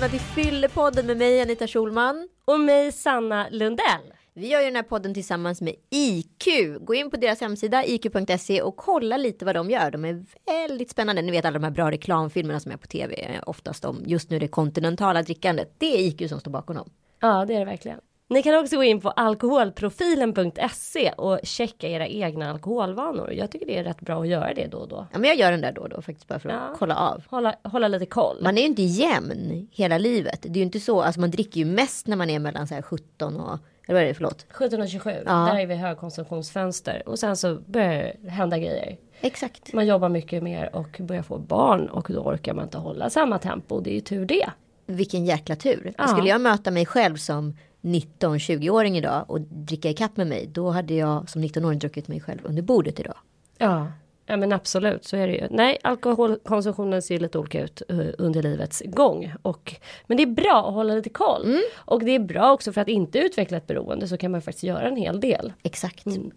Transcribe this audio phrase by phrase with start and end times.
[0.00, 2.28] välkomna till Fyllepodden med mig Anita Schulman.
[2.44, 4.12] Och mig Sanna Lundell.
[4.34, 6.44] Vi gör ju den här podden tillsammans med IQ.
[6.80, 9.90] Gå in på deras hemsida iq.se och kolla lite vad de gör.
[9.90, 11.22] De är väldigt spännande.
[11.22, 13.40] Ni vet alla de här bra reklamfilmerna som är på tv.
[13.46, 15.74] Oftast om just nu det kontinentala drickandet.
[15.78, 16.90] Det är IQ som står bakom dem.
[17.20, 18.00] Ja, det är det verkligen.
[18.30, 23.32] Ni kan också gå in på alkoholprofilen.se och checka era egna alkoholvanor.
[23.32, 25.06] Jag tycker det är rätt bra att göra det då och då.
[25.12, 26.74] Ja, men jag gör den där då och då faktiskt bara för att Ja.
[26.78, 27.22] kolla av.
[27.28, 28.36] Hålla, hålla lite koll.
[28.42, 30.42] Man är ju inte jämn hela livet.
[30.42, 32.74] Det är ju inte så, alltså man dricker ju mest när man är mellan så
[32.74, 34.46] här 17 och, eller vad är det, förlåt?
[34.50, 35.32] 17 och 27, Ja.
[35.32, 37.02] där är vi högkonsumtionsfönster.
[37.06, 38.96] Och sen så börjar det hända grejer.
[39.20, 39.72] Exakt.
[39.72, 43.38] Man jobbar mycket mer och börjar få barn och då orkar man inte hålla samma
[43.38, 43.80] tempo.
[43.80, 44.50] Det är ju tur det.
[44.86, 45.94] Vilken jäkla tur.
[45.98, 46.06] Ja.
[46.06, 50.94] Skulle jag möta mig själv som 19-20-åring idag och dricka ikapp med mig, då hade
[50.94, 53.16] jag som 19-åring druckit mig själv under bordet idag.
[53.58, 53.86] Ja.
[54.30, 55.46] Ja men absolut så är det ju.
[55.50, 59.32] Nej alkoholkonsumtionen ser ju lite olika ut eh, under livets gång.
[59.42, 59.74] Och,
[60.06, 61.58] men det är bra att hålla lite koll.
[61.74, 64.64] Och det är bra också för att inte utveckla ett beroende så kan man faktiskt
[64.64, 65.52] göra en hel del.
[65.62, 66.06] Exakt.
[66.06, 66.30] Mm.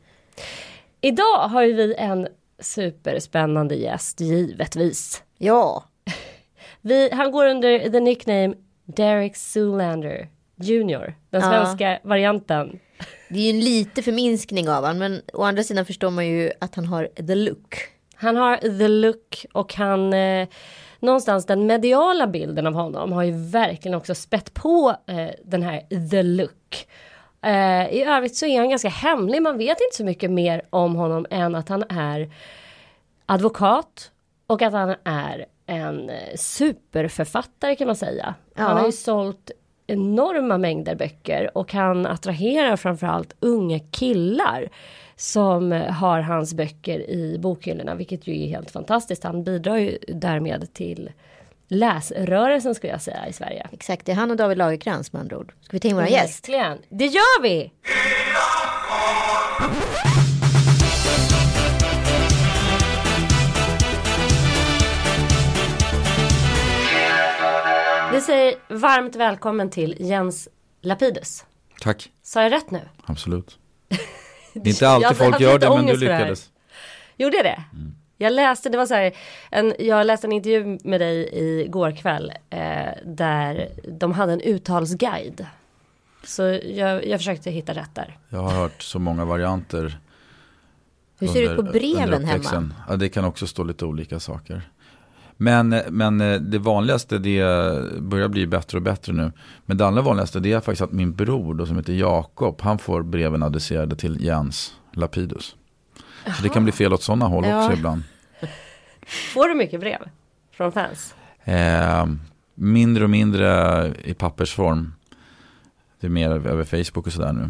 [1.01, 2.27] Idag har ju vi en
[2.59, 5.23] superspännande gäst givetvis.
[5.37, 5.83] Ja,
[6.81, 8.53] Vi, han går under the nickname
[8.85, 10.29] Derek Zoolander
[10.63, 11.15] Jr.
[11.29, 11.49] Den Ja.
[11.49, 12.79] svenska varianten.
[13.29, 16.51] det är ju en lite förminskning av honom, men å andra sidan förstår man ju
[16.61, 17.75] att han har the look.
[18.15, 20.47] Han har the look och han eh,
[20.99, 26.09] någonstans den mediala bilden av honom har ju verkligen också spett på eh, den här
[26.09, 26.87] the look.
[27.43, 29.41] Eh, I övrigt så är han ganska hemlig.
[29.41, 32.31] Man vet inte så mycket mer om honom än att han är
[33.25, 34.11] advokat
[34.47, 38.35] och att han är en eh, superförfattare kan man säga.
[38.55, 38.63] Ja.
[38.63, 39.51] Han har ju sålt
[39.91, 44.69] enorma mängder böcker och han attraherar framförallt unga killar
[45.15, 49.23] som har hans böcker i bokhyllorna, vilket ju är helt fantastiskt.
[49.23, 51.09] Han bidrar ju därmed till
[51.67, 53.67] läsrörelsen skulle jag säga i Sverige.
[53.71, 55.53] Exakt, det är han och David Lagercrantz med andra ord.
[55.61, 56.49] Ska vi ta in våra gäst?
[56.49, 56.77] Verkligen.
[56.89, 57.71] Det gör vi!
[68.21, 70.47] Vi säger varmt välkommen till Jens
[70.81, 71.45] Lapidus.
[71.81, 72.79] Tack, Sa jag rätt nu?
[73.05, 73.59] absolut.
[74.53, 76.49] Det är inte alltid Jag folk gör det, men du lyckades.
[77.17, 77.63] Gjorde jag det?
[78.17, 79.11] Jag läste, det var så här,
[79.49, 81.29] en, jag läste en intervju med dig
[81.65, 82.59] igår kväll eh,
[83.05, 85.45] där de hade en uttalsguide.
[86.23, 88.17] Så jag, jag försökte hitta rätt där.
[88.29, 89.99] Jag har hört så många varianter.
[91.19, 92.69] Hur ser det ut på breven hemma?
[92.89, 94.70] Ja, det kan också stå lite olika saker.
[95.41, 97.41] Men, men eh, det vanligaste, det
[98.01, 99.31] börjar bli bättre och bättre nu.
[99.65, 102.79] Men det allra vanligaste det är faktiskt att min bror då, som heter Jakob, han
[102.79, 105.55] får breven adresserade till Jens Lapidus.
[106.37, 107.65] Så det kan bli fel åt sådana håll Ja.
[107.65, 108.03] också ibland.
[109.33, 109.99] Får du mycket brev
[110.51, 111.15] från fans?
[111.43, 112.05] Eh,
[112.55, 114.93] mindre och mindre i pappersform.
[115.99, 117.49] Det är mer över Facebook och sådär nu.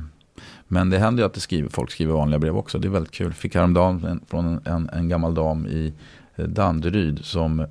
[0.67, 2.79] Men det händer ju att det skriver, folk skriver vanliga brev också.
[2.79, 3.33] Det är väldigt kul.
[3.33, 5.93] Fick häromdagen en, från en, en, gammal dam i
[6.35, 7.67] Danderyd som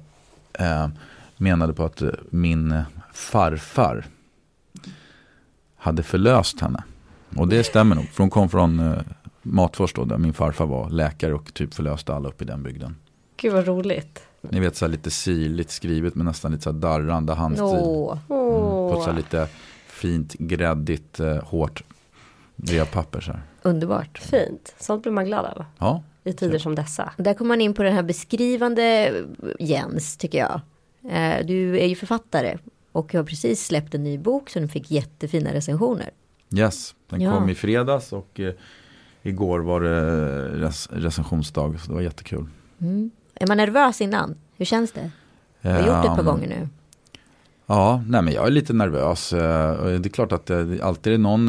[0.52, 0.88] eh,
[1.36, 4.04] menade på att min farfar
[5.76, 6.84] hade förlöst henne.
[7.36, 8.08] Och det stämmer nog.
[8.08, 8.98] För hon kom från eh,
[9.42, 12.96] Matfors då, där min farfar var läkare och typ förlöste alla upp i den bygden.
[13.36, 14.22] Gud vad roligt.
[14.40, 17.64] Ni vet så här lite sirligt skrivet med nästan lite så här darrande handstil.
[17.66, 18.92] Åh, Åh.
[18.94, 19.48] På så här lite
[19.86, 21.82] fint, gräddigt, eh, hårt
[22.56, 23.42] brevpapper så här.
[23.62, 24.18] underbart.
[24.18, 24.74] Fint.
[24.78, 25.64] Sånt blir man glad av.
[25.78, 27.12] Ja, I tider som dessa.
[27.16, 29.12] Där kommer man in på den här beskrivande
[29.58, 30.60] Jens, tycker jag.
[31.12, 32.58] Eh, Du är ju författare
[32.92, 36.10] och har precis släppt en ny bok som fick jättefina recensioner.
[36.56, 36.94] yes.
[37.08, 37.32] Den Ja.
[37.38, 38.52] kom i fredags och eh,
[39.22, 41.78] igår var det rec recensionsdag.
[41.78, 42.46] Så det var jättekul.
[42.80, 43.10] Mm.
[43.34, 44.34] Är man nervös innan?
[44.56, 45.10] Hur känns det?
[45.60, 46.68] Jag har gjort det ett par Ehm, gånger nu.
[47.66, 49.32] Ja, nej men jag är lite nervös.
[49.32, 51.48] Eh, Det är klart att det alltid är någon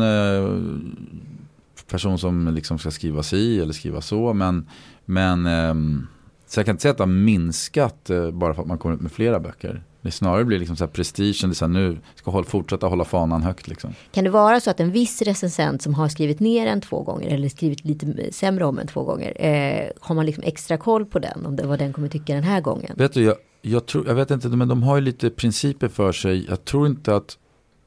[1.92, 4.34] person som liksom ska skriva si eller skriva så.
[4.34, 4.70] Men,
[5.06, 6.08] men ehm,
[6.48, 8.96] så jag kan inte säga att det har minskat eh, bara för att man kommer
[8.96, 9.84] ut med flera böcker.
[10.02, 13.06] Det snarare blir liksom så här prestigen, det så här, nu ska jag fortsätta hålla
[13.06, 13.94] fanan högt liksom.
[14.12, 17.30] Kan det vara så att en viss recensent som har skrivit ner en två gånger
[17.30, 19.46] eller skrivit lite sämre om en två gånger.
[19.46, 22.44] Eh, har man liksom extra koll på den om det vad den kommer tycka den
[22.44, 22.96] här gången?
[22.98, 26.12] Vet du, jag, jag, tror, jag vet inte, men de har ju lite principer för
[26.12, 26.46] sig.
[26.50, 27.38] Jag tror inte att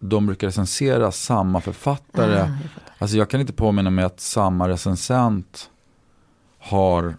[0.08, 2.34] de brukar recensera samma författare.
[2.34, 2.48] Ah, jag.
[2.98, 5.70] Alltså jag kan inte påminna mig att samma recensent
[6.58, 7.16] har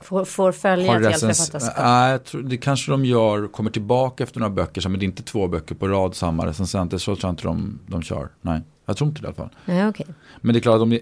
[0.00, 1.84] Får, får följa ett helt författarskap.
[1.84, 5.48] Nej, det kanske de gör, kommer tillbaka efter några böcker, men det är inte två
[5.48, 8.28] böcker på rad samma recensenter, så tror jag inte de, de kör.
[8.40, 9.50] Nej, jag tror inte det i alla fall.
[9.64, 10.06] Ja, okej.
[10.40, 11.00] Men det är klart, om det,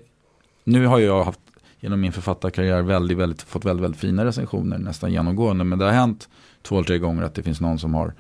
[0.65, 1.41] nu har jag haft
[1.81, 5.93] genom min författarkarriär väldigt, väldigt, fått väldigt, väldigt fina recensioner nästan genomgående, men det har
[5.93, 6.29] hänt
[6.63, 8.15] två eller tre gånger att det finns någon som har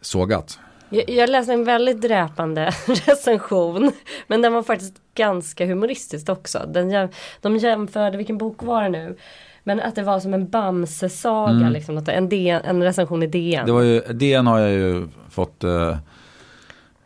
[0.00, 0.58] sågat.
[0.90, 3.92] Jag, jag läste en väldigt dräpande recension.
[4.26, 6.58] Men den var faktiskt ganska humoristisk också.
[6.68, 7.08] Den,
[7.40, 9.16] de jämförde, vilken bok var det nu?
[9.64, 11.72] Men att det var som en Bamse-saga, Mm.
[11.72, 13.66] liksom, en, DN, en recension i DN.
[13.66, 15.96] Det var ju, DN har jag ju fått eh,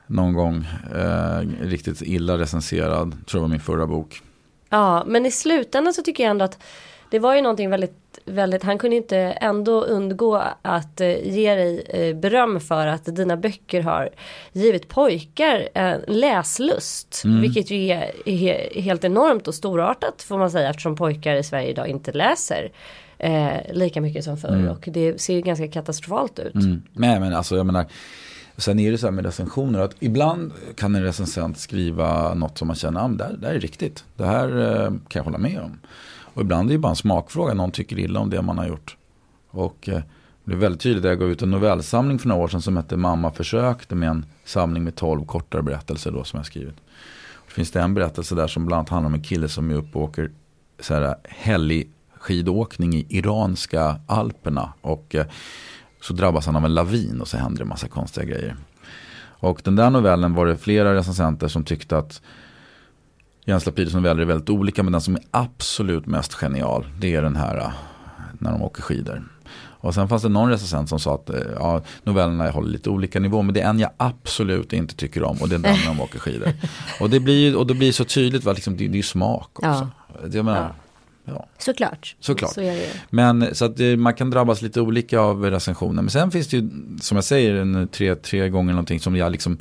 [0.07, 3.27] någon gång eh, riktigt illa recenserad.
[3.27, 4.23] Tror det var min förra bok.
[4.69, 6.59] Ja, men i slutändan så tycker jag ändå att
[7.13, 11.87] det var ju någonting väldigt, väldigt, han kunde inte ändå undgå att eh, ge dig
[11.89, 14.11] eh, beröm för att dina böcker har
[14.53, 15.69] givit pojkar
[16.11, 17.23] läslust.
[17.25, 17.41] Mm.
[17.41, 17.91] Vilket ju
[18.25, 22.73] är, helt enormt och storartat får man säga eftersom pojkar i Sverige idag inte läser
[23.19, 24.55] eh, lika mycket som förr.
[24.55, 24.69] Mm.
[24.69, 26.55] Och det ser ju ganska katastrofalt ut.
[26.55, 26.83] Mm.
[26.93, 27.87] Nej men alltså jag menar,
[28.57, 32.67] sen är det så här med recensioner att ibland kan en recensent skriva något som
[32.67, 35.39] man känner, ah, det, här, det här är riktigt, det här eh, kan jag hålla
[35.39, 35.79] med om.
[36.35, 38.97] Och ibland är det bara en smakfråga, någon tycker illa om det man har gjort.
[39.51, 40.03] Och eh,
[40.45, 42.97] det är väldigt tydligt, jag gav ut en novellsamling för några år sedan som hette
[42.97, 46.77] Mamma försökte med en samling med tolv kortare berättelser då som jag skrivit.
[47.47, 49.75] Det finns det en berättelse där som bland annat handlar om en kille som är
[49.75, 50.31] uppe och åker
[50.81, 54.73] så här eh, hellig skidåkning i iranska alperna.
[54.81, 55.27] Och eh,
[56.01, 58.57] så drabbas han av en lavin och så händer det en massa konstiga grejer.
[59.43, 62.23] Och den där novellen var det flera recensenter som tyckte att
[63.45, 67.23] Jens Lapides noveller är väldigt olika men den som är absolut mest genial det är
[67.23, 67.71] den här eh,
[68.39, 69.23] när de åker skidor.
[69.83, 73.21] Och sen fanns det någon recensent som sa att eh, ja, novellerna håller lite olika
[73.21, 75.87] nivå men det är en jag absolut inte tycker om och det är den när
[75.87, 76.49] de åker skidor.
[77.01, 79.51] Och det blir och det blir så tydligt, va, liksom, det, det är ju smak
[79.53, 79.89] också.
[80.33, 80.75] Jag menar,
[81.25, 81.47] ja.
[81.59, 82.17] Såklart.
[82.21, 82.53] Såklart.
[82.55, 82.89] Så det.
[83.11, 86.03] Men så att eh, man kan drabbas lite olika av recensioner.
[86.03, 89.33] Men sen finns det ju, som jag säger, en, tre, tre gånger någonting som jag
[89.33, 89.59] liksom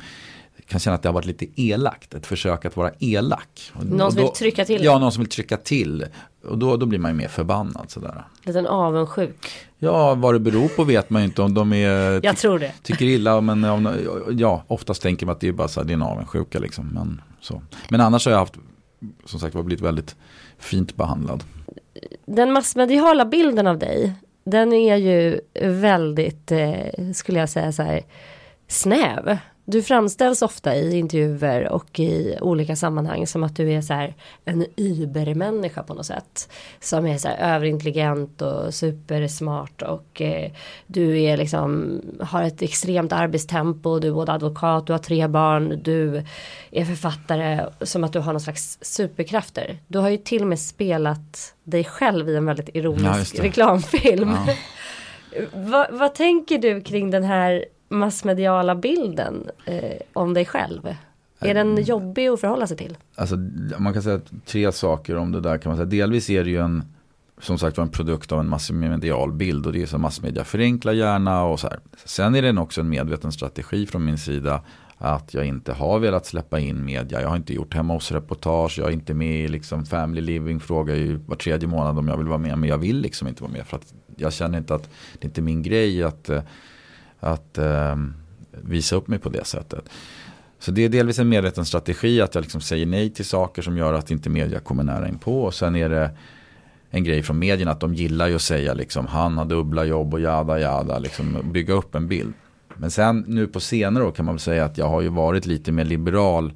[0.72, 2.14] kan känna att det har varit lite elakt.
[2.14, 3.72] Ett försök att vara elak.
[3.82, 4.84] Någon och som vill då- trycka till.
[4.84, 6.06] Ja, någon som vill trycka till.
[6.44, 8.24] Och då, då blir man ju mer förbannad sådär.
[8.44, 9.48] Liten avundsjuk.
[9.78, 11.42] Ja, vad det beror på vet man ju inte.
[11.42, 12.72] Om de är, Jag tror det.
[12.82, 13.94] tycker illa, men om,
[14.30, 16.88] ja, oftast tänker man att det är bara så här, det är en avundsjuka liksom.
[16.94, 17.62] Men, så.
[17.88, 18.54] men annars har jag haft,
[19.24, 20.16] som sagt var, blivit väldigt
[20.58, 21.44] fint behandlad.
[22.26, 24.12] den massmediala bilden av dig,
[24.44, 28.02] den är ju väldigt, eh, skulle jag säga så här,
[28.68, 29.38] snäv.
[29.64, 34.14] Du framställs ofta i intervjuer och i olika sammanhang som att du är så här
[34.44, 36.48] en übermänniska på något sätt.
[36.80, 40.50] Som är så här överintelligent och supersmart och eh,
[40.86, 45.80] du är liksom har ett extremt arbetstempo, du är både advokat, du har tre barn,
[45.82, 46.24] du
[46.70, 49.78] är författare som att du har någon slags superkrafter.
[49.86, 53.42] Du har ju till och med spelat dig själv i en väldigt Ja, ironisk det.
[53.42, 54.36] reklamfilm.
[55.52, 60.94] vad, vad tänker du kring den här massmediala bilden eh, om dig själv?
[61.40, 62.96] Är den jobbig att förhålla sig till?
[63.14, 63.36] Alltså,
[63.78, 65.86] man kan säga tre saker om det där kan man säga.
[65.86, 66.84] Delvis är det ju en,
[67.40, 70.92] som sagt var en produkt av en massmedial bild och det är så massmedia förenklar
[70.92, 71.80] gärna och så här.
[72.04, 74.62] Sen är det också en medveten strategi från min sida
[75.04, 77.20] att jag inte har velat släppa in media.
[77.20, 80.60] Jag har inte gjort hemma hos reportage, jag är inte med i liksom family living,
[80.60, 82.58] frågar ju var tredje månad om jag vill vara med.
[82.58, 85.28] Men jag vill liksom inte vara med för att jag känner inte att det är
[85.28, 86.42] inte min grej att, eh,
[87.22, 87.96] att eh,
[88.50, 89.88] visa upp mig på det sättet.
[90.58, 93.76] Så det är delvis en medveten strategi att jag liksom säger nej till saker som
[93.76, 95.42] gör att inte media kommer nära in på.
[95.42, 96.10] Och sen är det
[96.90, 100.14] en grej från medierna att de gillar ju att säga liksom han har dubbla jobb
[100.14, 100.98] och jada jada.
[100.98, 102.32] Liksom bygga upp en bild.
[102.76, 105.46] Men sen nu på senare år kan man väl säga att jag har ju varit
[105.46, 106.52] lite mer liberal.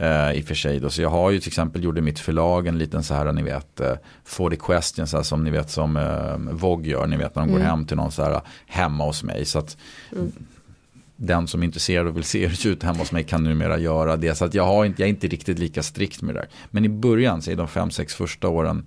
[0.00, 0.90] Eh, I och för sig då.
[0.90, 3.80] Så jag har ju till exempel gjorde mitt förlag en liten så här ni vet.
[3.80, 7.06] Eh, 40 questions här, som ni vet som eh, Vogue gör.
[7.06, 9.44] Ni vet när de går hem till någon så här hemma hos mig.
[9.44, 9.76] Så att
[11.16, 13.44] den som är intresserad och vill se hur det ser ut hemma hos mig kan
[13.44, 14.34] numera göra det.
[14.34, 16.48] Så att jag, har inte, jag är inte riktigt lika strikt med det där.
[16.70, 18.86] Men i början, så i de fem, sex första åren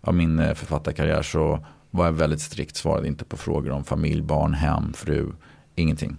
[0.00, 4.22] av min eh, författarkarriär så var jag väldigt strikt, svarade inte på frågor om familj,
[4.22, 5.32] barn, hem, fru,
[5.74, 6.16] ingenting.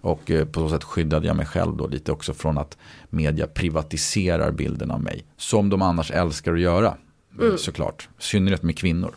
[0.00, 2.78] Och eh, på så sätt skyddade jag mig själv då lite också från att
[3.10, 5.24] media privatiserar bilden av mig.
[5.36, 6.96] Som de annars älskar att göra,
[7.40, 7.58] mm.
[7.58, 8.08] såklart.
[8.18, 9.14] I synnerhet med kvinnor.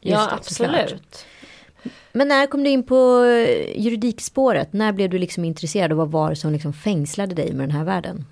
[0.00, 0.72] Ja, det, såklart.
[0.72, 1.26] absolut.
[2.12, 4.72] Men när kom du in på eh, juridikspåret?
[4.72, 7.76] När blev du liksom intresserad och vad var det som liksom fängslade dig med den
[7.76, 8.24] här världen?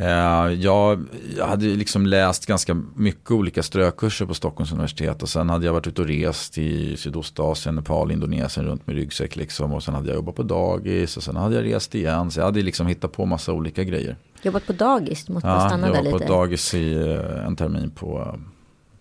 [0.00, 1.04] Eh, jag,
[1.36, 5.72] jag hade liksom läst ganska mycket olika strökurser på Stockholms universitet och sen hade jag
[5.72, 10.08] varit ute och rest i Sydostasien, Nepal, Indonesien runt med ryggsäck liksom och sen hade
[10.08, 13.12] jag jobbat på dagis och sen hade jag rest igen så jag hade liksom hittat
[13.12, 14.16] på massa olika grejer.
[14.42, 16.24] Jobbat på dagis, du måste Ja, stanna jag där var på lite.
[16.24, 18.38] ett dagis i eh, en termin på,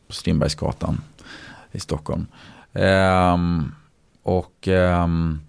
[0.07, 1.01] på Strindbergsgatan
[1.71, 2.25] i Stockholm.
[2.73, 3.71] Ehm,
[4.23, 5.39] och ehm,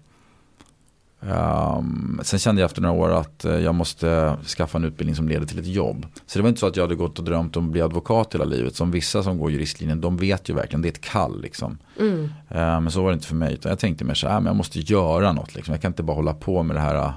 [1.21, 5.29] Um, sen kände jag efter några år att uh, jag måste skaffa en utbildning som
[5.29, 6.05] leder till ett jobb.
[6.25, 8.33] Så det var inte så att jag hade gått och drömt om att bli advokat
[8.33, 8.75] hela livet.
[8.75, 11.77] Som vissa som går juristlinjen, de vet ju verkligen, det är ett kall liksom.
[11.99, 12.23] Mm.
[12.23, 13.53] Uh, men så var det inte för mig.
[13.53, 15.55] Utan jag tänkte mer så här, men jag måste göra något.
[15.55, 15.71] Liksom.
[15.73, 17.11] Jag kan inte bara hålla på med det här, uh,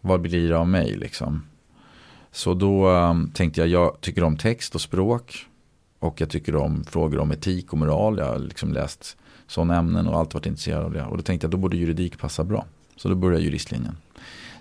[0.00, 1.42] vad blir det av mig liksom.
[2.32, 5.46] Så då um, tänkte jag, jag tycker om text och språk.
[5.98, 8.18] Och jag tycker om frågor om etik och moral.
[8.18, 11.02] Jag har liksom läst sådana ämnen och alltid varit intresserad av det.
[11.02, 12.64] Och då tänkte jag, då borde juridik passa bra.
[13.02, 13.96] Så då började juristlinjen.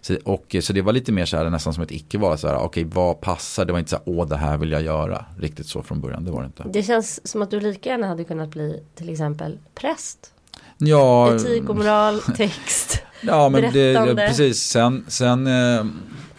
[0.02, 2.34] Så, och, så det var lite mer så här nästan som ett icke-val.
[2.34, 3.66] Okej, okay, vad passar?
[3.66, 5.26] Det var inte så här, åh det här vill jag göra.
[5.40, 6.64] Riktigt så från början, det var det inte.
[6.74, 10.34] Det känns som att du lika gärna hade kunnat bli till exempel präst.
[10.78, 11.36] Ja.
[11.36, 13.02] Etik och moral, text.
[13.22, 14.60] ja, men det, det, precis.
[14.60, 15.86] Sen, sen eh,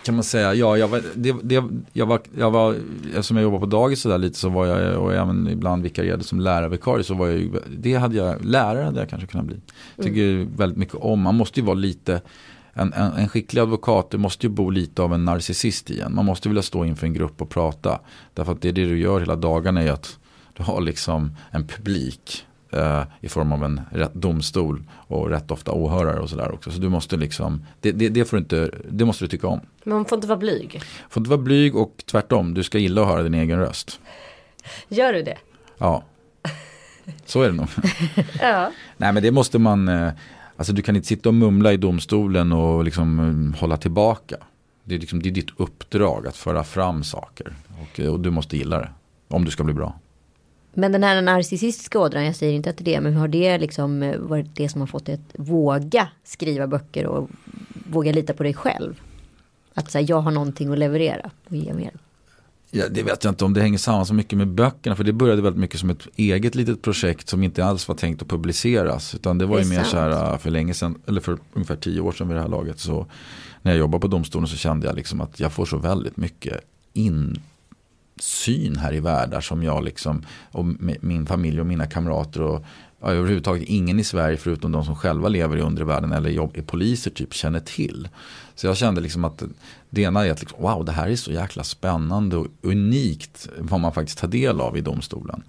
[0.02, 2.76] kan man säga, ja, jag var, det, det, jag var, jag var,
[3.08, 6.40] eftersom jag jobbade på dagis sådär lite så var jag, och även ibland vikarierade som
[6.40, 9.56] lärarvikarie så var jag ju, det hade jag, lärare hade jag kanske kunnat bli.
[10.02, 10.56] Tycker mm.
[10.56, 12.20] väldigt mycket om, man måste ju vara lite,
[12.72, 16.14] en, en, en skicklig advokat, det måste ju bo lite av en narcissist i en.
[16.14, 18.00] Man måste vilja stå inför en grupp och prata.
[18.34, 20.18] Därför att det är det du gör hela dagarna är att
[20.56, 25.72] du har liksom en publik eh, i form av en rätt domstol och rätt ofta
[25.72, 26.70] åhörare och sådär också.
[26.70, 29.60] Så du måste liksom, det, det, det, får inte, det måste du tycka om.
[29.84, 30.82] Men man får inte vara blyg?
[31.08, 34.00] Får inte vara blyg och tvärtom, du ska gilla att höra din egen röst.
[34.88, 35.38] Gör du det?
[35.78, 36.02] Ja.
[37.24, 37.68] Så är det nog.
[38.40, 38.72] ja.
[38.96, 40.12] Nej men det måste man, eh,
[40.56, 43.20] alltså du kan inte sitta och mumla i domstolen och liksom
[43.54, 44.36] eh, hålla tillbaka.
[44.84, 47.54] Det är, liksom, det är ditt uppdrag att föra fram saker.
[47.80, 48.90] Och, och du måste gilla det.
[49.28, 49.94] Om du ska bli bra.
[50.74, 53.58] Men den här narcissistiska ådran, jag säger inte att det är det, men har det
[53.58, 57.30] liksom eh, varit det som har fått dig att våga skriva böcker och
[57.90, 59.00] våga lita på dig själv?
[59.74, 61.92] Att säga jag har någonting att leverera och ge mer.
[62.70, 64.96] Ja, det vet jag inte om det hänger samman så mycket med böckerna.
[64.96, 68.22] För det började väldigt mycket som ett eget litet projekt som inte alls var tänkt
[68.22, 69.14] att publiceras.
[69.14, 69.88] Utan det var det ju mer sant.
[69.88, 72.78] så här för länge sedan, eller för ungefär tio år sedan vid det här laget.
[72.78, 73.06] Så
[73.62, 76.60] när jag jobbade på domstolen så kände jag liksom att jag får så väldigt mycket
[76.92, 77.42] in
[78.22, 80.22] syn här i världar som jag liksom
[80.52, 80.64] och
[81.00, 82.64] min familj och mina kamrater och
[83.00, 86.50] ja, överhuvudtaget ingen i Sverige förutom de som själva lever i undre världen eller jobb,
[86.54, 88.08] är poliser typ känner till.
[88.54, 89.42] Så jag kände liksom att
[89.90, 93.80] det ena är att liksom, wow det här är så jäkla spännande och unikt vad
[93.80, 95.42] man faktiskt tar del av i domstolen.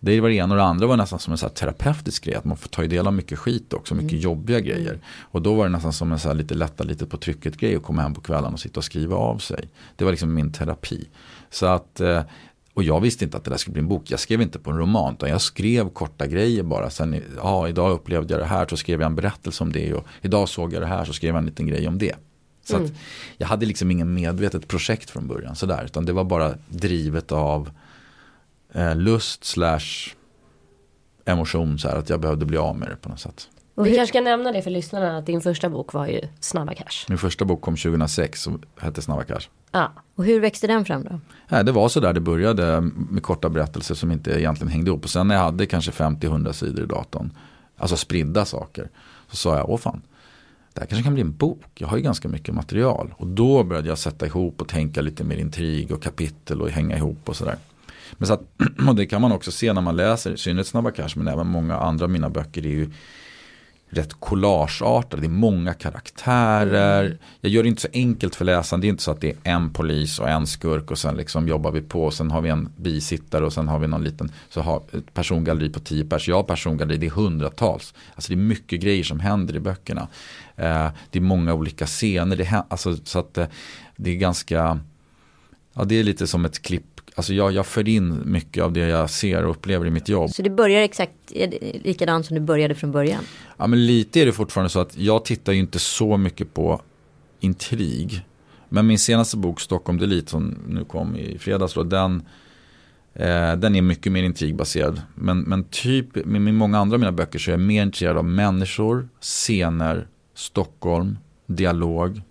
[0.00, 2.34] Det var det ena och det andra var nästan som en så terapeutisk grej.
[2.34, 4.22] Att man får ta del av mycket skit också, mycket mm.
[4.22, 4.90] jobbiga grejer.
[4.90, 5.00] Mm.
[5.20, 7.82] Och då var det nästan som en så lite lätta lite på trycket grej att
[7.82, 9.68] komma hem på kvällen och sitta och skriva av sig.
[9.96, 11.08] Det var liksom min terapi.
[11.50, 12.22] Så att, eh,
[12.74, 14.10] och jag visste inte att det där skulle bli en bok.
[14.10, 15.14] Jag skrev inte på en roman.
[15.14, 16.90] Utan jag skrev korta grejer bara.
[16.90, 19.94] Sen, ja, idag upplevde jag det här så skrev jag en berättelse om det.
[19.94, 22.14] Och idag såg jag det här så skrev jag en liten grej om det.
[22.64, 22.90] Så mm.
[23.36, 25.56] jag hade liksom ingen medvetet projekt från början.
[25.56, 27.70] Sådär, utan det var bara drivet av
[28.72, 30.14] eh, lust slash
[31.24, 31.78] emotion.
[31.78, 33.48] Så här, att jag behövde bli av med det på något sätt.
[33.76, 36.74] Och vi kanske ska nämna det för lyssnarna att din första bok var ju Snabba
[36.74, 37.04] Cash.
[37.08, 39.48] Min första bok kom 2006 och hette Snabba Cash.
[39.72, 41.20] Ja, och hur växte den fram då?
[41.48, 42.80] Ja, det var så där det började
[43.10, 45.04] med korta berättelser som inte egentligen hängde ihop.
[45.04, 47.30] Och sen när jag hade kanske 50-100 sidor i datorn,
[47.76, 48.88] alltså spridda saker,
[49.30, 50.02] så sa jag, åh fan,
[50.72, 51.70] det här kanske kan bli en bok.
[51.74, 53.14] Jag har ju ganska mycket material.
[53.16, 56.96] Och då började jag sätta ihop och tänka lite mer intrig och kapitel och hänga
[56.96, 57.56] ihop och sådär.
[58.12, 58.42] Men så att,
[58.88, 61.46] och det kan man också se när man läser, i synnerhet Snabba Cash, men även
[61.46, 62.90] många andra av mina böcker är ju
[63.88, 65.22] rätt collageartade.
[65.22, 67.04] Det är många karaktärer.
[67.04, 67.18] Mm.
[67.40, 68.80] Jag gör det inte så enkelt för läsaren.
[68.80, 71.48] Det är inte så att det är en polis och en skurk och sen liksom
[71.48, 72.04] jobbar vi på.
[72.04, 75.14] Och sen har vi en bisittare och sen har vi någon liten så har ett
[75.14, 76.28] persongalleri på tio pers.
[76.28, 77.94] Jag har persongalleri, det är hundratals.
[78.14, 80.08] Alltså det är mycket grejer som händer i böckerna.
[80.56, 82.36] Eh, det är många olika scener.
[82.36, 83.46] Det, alltså, så att eh,
[83.96, 84.80] det är ganska,
[85.74, 88.80] ja det är lite som ett klipp Alltså jag, jag för in mycket av det
[88.80, 90.30] jag ser och upplever i mitt jobb.
[90.30, 91.12] Så det börjar exakt
[91.84, 93.24] likadant som du började från början?
[93.56, 96.80] Ja men lite är det fortfarande så att jag tittar ju inte så mycket på
[97.40, 98.24] intrig.
[98.68, 102.22] Men min senaste bok Stockholm Delete som nu kom i fredags då, den,
[103.14, 105.02] eh, den är mycket mer intrigbaserad.
[105.14, 108.16] Men, men typ med, med många andra av mina böcker så är jag mer intresserad
[108.16, 112.22] av människor, scener, Stockholm, dialog,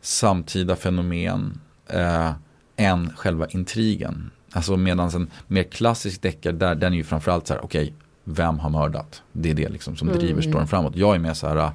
[0.00, 1.60] samtida fenomen.
[1.86, 2.32] Eh,
[2.76, 4.30] än själva intrigen.
[4.52, 7.94] Alltså medan en mer klassisk deckare, där, den är ju framförallt så här, okej, okay,
[8.24, 9.22] vem har mördat?
[9.32, 10.42] Det är det liksom som driver mm.
[10.42, 10.96] storyn framåt.
[10.96, 11.72] Jag är mer så här,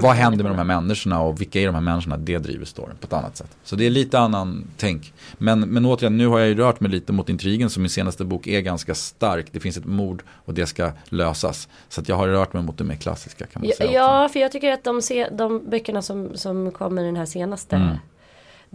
[0.00, 2.16] vad händer med de här människorna och vilka är de här människorna?
[2.16, 3.56] Det driver storyn på ett annat sätt.
[3.64, 5.12] Så det är lite annan tänk.
[5.38, 8.24] Men, men återigen, nu har jag ju rört mig lite mot intrigen så min senaste
[8.24, 9.46] bok är ganska stark.
[9.52, 11.68] Det finns ett mord och det ska lösas.
[11.88, 13.92] Så jag har rört mig mot det mer klassiska kan man ja, säga.
[13.92, 17.26] Ja, för jag tycker att de, se, de böckerna som, som kommer i den här
[17.26, 17.96] senaste mm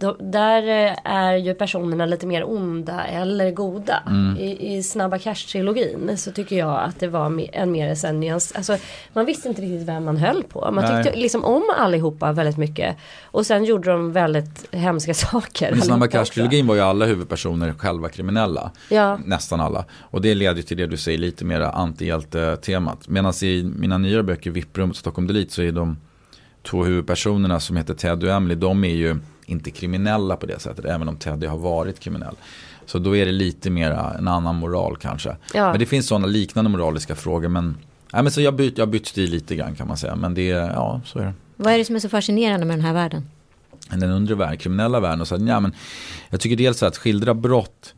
[0.02, 4.02] då, där eh, är ju personerna lite mer onda eller goda.
[4.06, 4.36] Mm.
[4.36, 8.52] I, I Snabba Cash-trilogin så tycker jag att det var en mer sen nyans.
[8.52, 8.76] Alltså,
[9.12, 10.70] man visste inte riktigt vem man höll på.
[10.72, 11.04] Man Nej.
[11.04, 12.96] tyckte liksom om allihopa väldigt mycket.
[13.24, 15.76] Och sen gjorde de väldigt hemska saker.
[15.76, 16.06] I Snabba.
[16.06, 18.70] Cash-trilogin var ju alla huvudpersoner själva kriminella.
[18.88, 19.18] Ja.
[19.24, 19.84] Nästan alla.
[20.00, 23.08] Och det leder till det du säger, lite mer antihjälte-temat.
[23.08, 25.96] Medan i mina nyare böcker, Vipprum och Stockholm Delete, så är de
[26.62, 29.16] två huvudpersonerna som heter Ted och Emily, de är ju
[29.46, 32.34] inte kriminella på det sättet, även om Teddy har varit kriminell.
[32.86, 35.36] Så då är det lite mer en annan moral kanske.
[35.54, 35.70] Ja.
[35.70, 37.48] Men det finns sådana liknande moraliska frågor.
[37.48, 37.76] Men,
[38.12, 40.16] nej, men så jag bytt, jag bytt stil lite grann kan man säga.
[40.16, 41.32] Men det, ja så är det.
[41.56, 43.24] Vad är det som är så fascinerande med den här världen?
[43.90, 45.20] den undre världen, kriminella världen.
[45.20, 45.74] Och så, ja, men
[46.30, 47.94] jag tycker dels att skildra brott,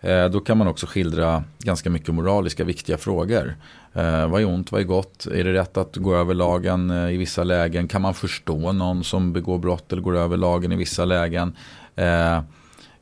[0.00, 3.56] Eh, då kan man också skildra ganska mycket moraliska viktiga frågor.
[3.92, 5.26] Eh, vad är ont, vad är gott?
[5.26, 7.88] Är det rätt att gå över lagen eh, i vissa lägen?
[7.88, 11.56] Kan man förstå någon som begår brott eller går över lagen i vissa lägen?
[11.96, 12.40] Eh,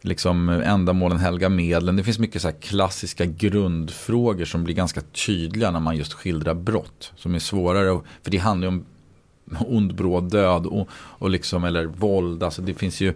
[0.02, 1.96] liksom ändamålen helga medlen.
[1.96, 6.54] Det finns mycket så här klassiska grundfrågor som blir ganska tydliga när man just skildrar
[6.54, 7.12] brott.
[7.16, 8.84] Som är svårare, för det handlar ju om
[9.58, 12.42] ond bråd död och, och liksom, eller våld.
[12.42, 13.14] Alltså det finns ju,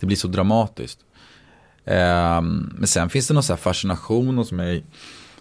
[0.00, 0.98] det blir så dramatiskt.
[1.90, 4.84] Ehm, men sen finns det någon så här fascination hos mig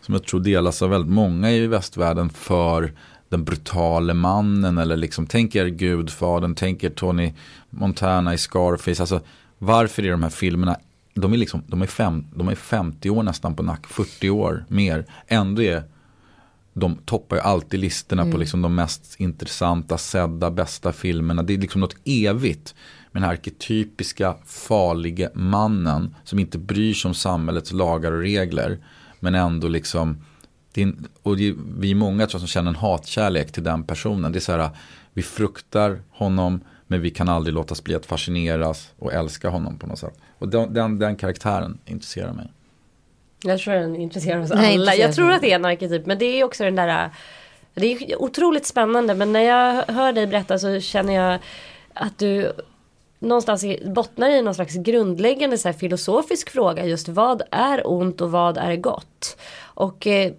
[0.01, 2.93] som jag tror delas av väldigt många i västvärlden för
[3.29, 7.33] den brutale mannen eller liksom tänker Gudfadern, tänker Tony
[7.69, 9.03] Montana i Scarface.
[9.03, 9.21] Alltså
[9.57, 10.77] varför är de här filmerna,
[11.13, 14.65] de är, liksom, de är, fem, de är 50 år nästan på nack, 40 år
[14.67, 15.05] mer.
[15.27, 15.83] Ändå är
[16.79, 21.43] de toppar ju alltid listorna på liksom de mest intressanta, sedda, bästa filmerna.
[21.43, 22.75] Det är liksom något evigt
[23.11, 28.77] med den här arketypiska farliga mannen som inte bryr sig om samhällets lagar och regler.
[29.19, 30.17] Men ändå liksom,
[30.73, 30.93] det är,
[31.23, 34.31] och det, är- vi är många tror jag, som känner en hatkärlek till den personen.
[34.31, 34.69] Det är så här,
[35.13, 39.87] vi fruktar honom men vi kan aldrig låta bli att fascineras och älska honom på
[39.87, 40.17] något sätt.
[40.39, 42.51] Och den, den, den karaktären intresserar mig.
[43.43, 44.95] Jag tror den intresserar oss Nej, alla.
[44.95, 46.05] Jag tror att det är en arketyp.
[46.05, 47.09] Men det är också den där.
[47.73, 49.15] Det är otroligt spännande.
[49.15, 51.39] Men när jag hör dig berätta så känner jag
[51.93, 52.51] att du
[53.19, 56.85] någonstans bottnar i någon slags grundläggande så filosofisk fråga.
[56.85, 59.37] Just vad är ont och vad är gott?
[59.59, 60.31] Och eh,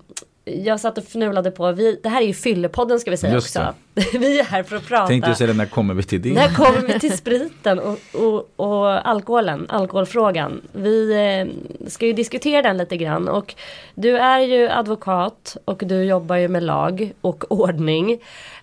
[0.48, 3.56] jag satt och fnulade på, vi, det här är ju Fyllepodden ska vi säga Just
[3.56, 3.74] också.
[4.18, 5.06] vi är här för att prata.
[5.06, 6.32] Tänkte säga när kommer vi till det?
[6.32, 10.60] När kommer vi till spriten och, och, och alkoholen, alkoholfrågan?
[10.72, 13.54] Vi eh, ska ju diskutera den lite grann och
[13.94, 18.12] du är ju advokat och du jobbar ju med lag och ordning.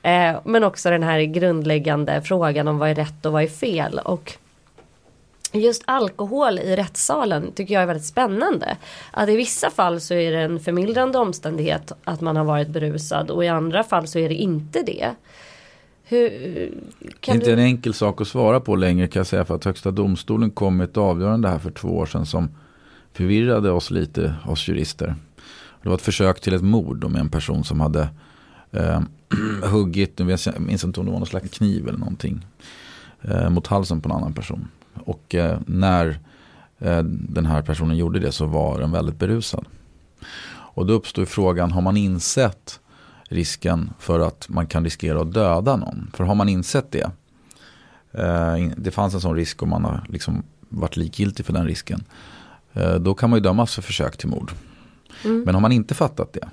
[0.02, 4.00] Eh, men också den här grundläggande frågan om vad är rätt och vad är fel.
[4.06, 4.38] Och
[5.56, 8.78] Just alkohol i rättssalen tycker jag är väldigt spännande.
[9.12, 13.32] Att i vissa fall så är det en förmildrande omständighet att man har varit berusad
[13.32, 15.16] och i andra fall så är det inte det.
[16.04, 16.30] Hur,
[17.20, 17.54] Det är inte du...
[17.54, 20.78] en enkel sak att svara på längre kan jag säga för att Högsta domstolen kom
[20.78, 22.50] med ett avgörande här för två år sedan som
[23.14, 25.16] förvirrade oss lite, oss jurister.
[25.82, 28.08] Det var ett försök till ett mord med en person som hade
[28.72, 29.02] eh,
[29.64, 32.46] huggit, jag minns inte om det var någon slags kniv eller någonting,
[33.22, 34.68] eh, mot halsen på en annan person.
[35.04, 36.20] Och eh, när
[36.80, 39.66] eh, den här personen gjorde det så var den väldigt berusad.
[40.48, 42.80] Och då uppstår frågan, har man insett
[43.24, 46.12] risken för att man kan riskera att döda någon?
[46.14, 47.12] För har man insett det,
[48.12, 52.04] eh, det fanns en sån risk och man har liksom varit likgiltig för den risken,
[53.00, 54.52] då kan man ju dömas för försök till mord.
[55.24, 56.50] Men har man inte fattat det,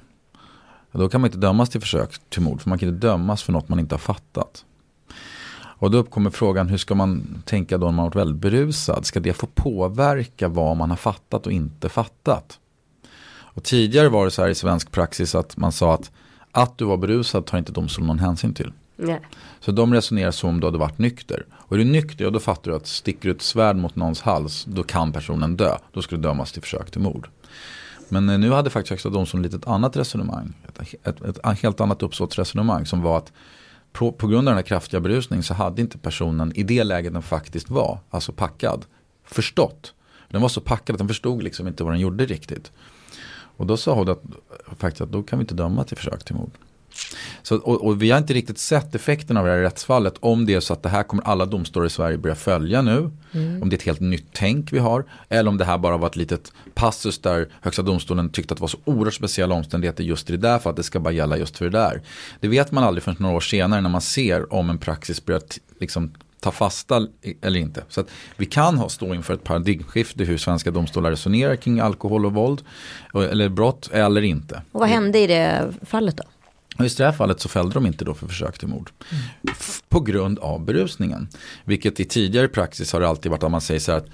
[0.93, 3.53] då kan man inte dömas till försök till mord, för man kan inte dömas för
[3.53, 4.65] något man inte har fattat.
[5.83, 9.07] Och då uppkommer frågan, hur ska man tänka då när man varit väldigt berusad?
[9.07, 12.59] Ska det få påverka vad man har fattat och inte fattat?
[13.29, 16.11] Och tidigare var det så här i svensk praxis att man sa att
[16.53, 18.73] att du var berusad tar inte domstolen någon hänsyn till.
[18.97, 19.21] Nej.
[19.61, 21.47] Så de resonerar så om du hade varit nykter.
[21.53, 24.21] Och är du nykter, ja, då fattar du att sticker du ett svärd mot någons
[24.21, 25.77] hals, då kan personen dö.
[25.93, 27.29] Då ska du dömas till försök till mord.
[28.09, 30.53] Men eh, nu hade faktiskt Högsta domstolen lite ett annat resonemang.
[30.69, 33.33] Ett, ett, ett helt annat uppsåtsresonemang som var att
[33.93, 37.13] på, på grund av den här kraftiga berusningen så hade inte personen i det läget
[37.13, 38.85] den faktiskt var, alltså packad,
[39.25, 39.95] förstått.
[40.29, 42.73] Den var så packad att den förstod liksom inte vad den gjorde riktigt.
[43.57, 44.23] Och då sa hon att,
[44.77, 46.51] faktiskt att då kan vi inte döma till försök till mord.
[47.43, 50.15] Så, och, och vi har inte riktigt sett effekten av det här rättsfallet.
[50.21, 53.11] Om det är så att det här kommer alla domstolar i Sverige börja följa nu.
[53.63, 55.05] Om det är ett helt nytt tänk vi har.
[55.29, 58.63] Eller om det här bara var ett litet passus där Högsta domstolen tyckte att det
[58.63, 61.37] var så oerhört speciella omständigheter just i det där för att det ska bara gälla
[61.37, 62.03] just för det där.
[62.41, 65.43] Det vet man aldrig förrän några år senare när man ser om en praxis börjar
[65.81, 67.07] liksom ta fasta
[67.43, 67.85] eller inte.
[67.89, 72.27] Så att vi kan ha, stå inför ett paradigmskifte hur svenska domstolar resonerar kring alkohol
[72.27, 72.63] och våld.
[73.15, 74.63] Eller brott eller inte.
[74.73, 76.25] Och vad hände i det fallet då?
[76.79, 78.91] Och just i det här fallet så fällde de inte då för försök till mord.
[79.51, 81.29] F- På grund av berusningen.
[81.65, 84.07] Vilket i tidigare praxis har det alltid varit att man säger så här att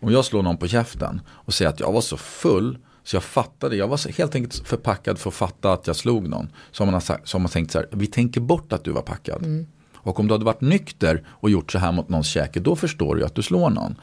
[0.00, 3.22] om jag slår någon på käften och säger att jag var så full så jag
[3.24, 6.48] fattade, jag var helt enkelt för packad för att fatta att jag slog någon.
[6.72, 8.90] Så har man, sagt, så har man tänkt så här, vi tänker bort att du
[8.90, 9.66] var packad.
[9.94, 13.16] Och om du hade varit nykter och gjort så här mot någons käke, då förstår
[13.16, 13.96] du att du slår någon.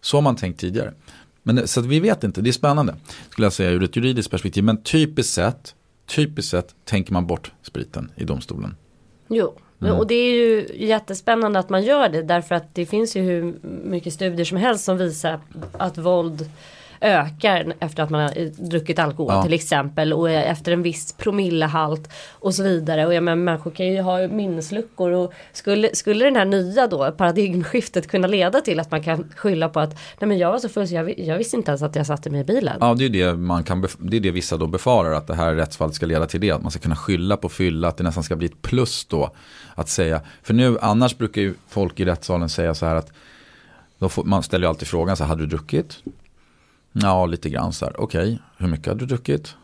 [0.00, 0.94] Så har man tänkt tidigare.
[1.42, 2.96] Men så vi vet inte, det är spännande.
[3.30, 4.64] Skulle jag säga ur ett juridiskt perspektiv.
[4.64, 5.74] Men typiskt sett,
[6.06, 8.76] typiskt sett tänker man bort spriten i domstolen.
[9.28, 13.20] Jo, och det är ju jättespännande att man gör det därför att det finns ju
[13.22, 15.40] hur mycket studier som helst som visar
[15.72, 16.50] att våld
[17.00, 19.42] ökar efter att man har druckit alkohol Ja.
[19.42, 23.86] till exempel och efter en viss promillehalt och så vidare och jag menar människor kan
[23.86, 28.90] ju ha minnesluckor och skulle, skulle den här nya då paradigmskiftet kunna leda till att
[28.90, 31.56] man kan skylla på att nej men jag var så full så jag, jag visste
[31.56, 32.76] inte ens att jag satte mig i bilen.
[32.80, 35.54] Ja, det är det, man kan det är det vissa då befarar att det här
[35.54, 36.50] rättsfallet ska leda till det.
[36.50, 39.30] Att man ska kunna skylla på fylla, att det nästan ska bli ett plus då.
[39.74, 43.12] Att säga, för nu annars brukar ju folk i rättssalen säga så här att
[43.98, 45.98] då får, man ställer ju alltid frågan så här, hade du druckit?
[47.02, 49.56] Ja, lite grann så här, okej, hur mycket hade du druckit?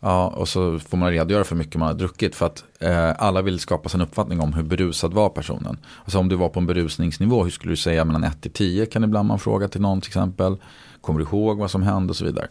[0.00, 3.22] Ja, och så får man redogöra för hur mycket man har druckit för att eh,
[3.22, 5.78] alla vill skapa sig en uppfattning om hur berusad var personen.
[6.04, 8.86] Alltså om du var på en berusningsnivå, hur skulle du säga mellan 1 till 10
[8.86, 10.56] kan ibland man fråga till någon till exempel.
[11.00, 12.48] Kommer du ihåg vad som hände och så vidare.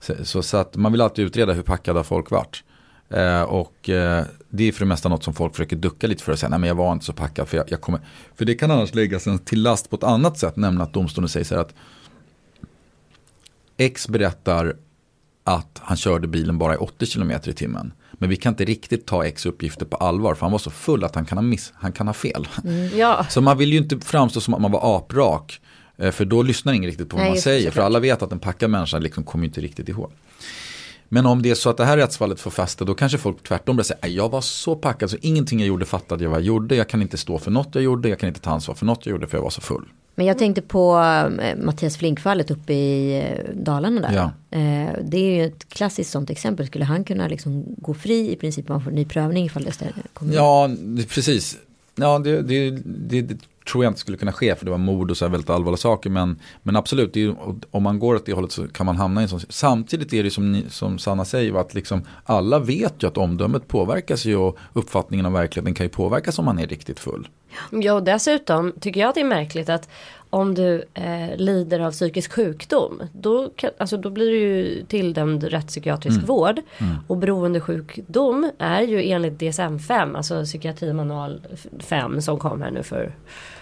[0.00, 2.64] Så, så, så att man vill alltid utreda hur packade folk varit.
[3.10, 6.32] Eh, och eh, det är för det mesta något som folk försöker ducka lite för
[6.32, 8.00] att säga, nej men jag var inte så packad för jag, jag kommer.
[8.34, 11.28] För det kan annars läggas en till last på ett annat sätt, nämligen att domstolen
[11.28, 11.74] säger så här att
[13.84, 14.76] X berättar
[15.44, 17.92] att han körde bilen bara i 80 km i timmen.
[18.12, 21.04] Men vi kan inte riktigt ta X uppgifter på allvar för han var så full
[21.04, 22.48] att han kan ha, miss, han kan ha fel.
[22.96, 25.60] Ja, Så man vill ju inte framstå som att man var aprak.
[25.98, 27.70] eh, För då lyssnar ingen riktigt på vad Nej, man säger.
[27.70, 30.12] För alla vet att en packad människa liksom kommer inte riktigt ihåg.
[31.08, 33.76] Men om det är så att det här rättsfallet får fäste då kanske folk tvärtom
[33.76, 36.46] börjar säga "Nej, jag var så packad så ingenting jag gjorde fattade jag vad jag
[36.46, 36.76] gjorde.
[36.76, 38.08] Jag kan inte stå för något jag gjorde.
[38.08, 39.84] Jag kan inte ta ansvar för något jag gjorde för jag var så full.
[40.14, 40.98] Men jag tänkte på
[41.42, 44.12] eh, Mattias Flink-fallet uppe i eh, Dalarna där.
[44.14, 44.58] Ja.
[44.58, 46.66] Eh, det är ju ett klassiskt sånt exempel.
[46.66, 49.92] Skulle han kunna liksom gå fri i princip om han får ny prövning ifall det
[50.14, 50.70] kommer Ja,
[51.08, 51.58] precis.
[51.94, 53.36] Ja, det, det, det, det
[53.70, 55.76] tror jag inte skulle kunna ske för det var mord och så här väldigt allvarliga
[55.76, 56.10] saker.
[56.10, 57.34] Men, men absolut, ju-
[57.70, 59.40] om man går åt det hållet så kan man hamna i en sån.
[59.48, 63.68] Samtidigt är det som, ni, som Sanna säger att liksom, alla vet ju att omdömet
[63.68, 67.28] påverkas ju och uppfattningen av verkligheten kan ju påverkas om man är riktigt full.
[67.70, 69.88] Ja, och dessutom tycker jag att det är märkligt att
[70.30, 75.44] om du eh, lider av psykisk sjukdom då, kan, alltså, då blir du ju tilldömd
[75.44, 76.60] rättspsykiatrisk vård.
[77.06, 81.40] Och beroendesjukdom är ju enligt DSM-5, alltså psykiatrimanual
[81.78, 83.12] 5 som kom här nu för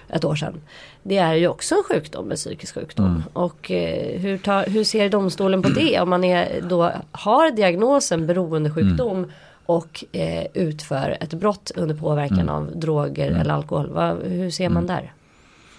[0.08, 0.60] ett år sedan.
[1.02, 3.22] Det är ju också en sjukdom, en psykisk sjukdom.
[3.32, 8.26] Och eh, hur, tar, hur ser domstolen på det om man är, då har diagnosen
[8.26, 9.32] beroendesjukdom
[9.70, 13.90] och eh, utför ett brott under påverkan av droger eller alkohol.
[13.90, 15.12] Va, hur ser man där?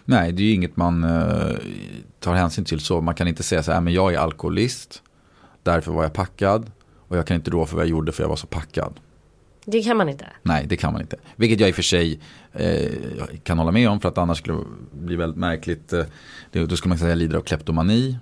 [0.05, 1.55] Nej, det är ju inget man eh,
[2.19, 3.01] tar hänsyn till så.
[3.01, 5.01] Man kan inte säga så här, men jag är alkoholist,
[5.63, 6.71] därför var jag packad
[7.07, 8.99] och jag kan inte rå för vad jag gjorde för jag var så packad.
[9.65, 10.25] Det kan man inte.
[10.43, 11.17] Nej, det kan man inte.
[11.35, 12.19] Vilket jag i och för sig
[12.53, 12.91] eh,
[13.43, 15.93] kan hålla med om för att annars skulle det bli väldigt märkligt.
[15.93, 16.05] Eh,
[16.51, 18.17] då skulle man säga jag lider av kleptomani.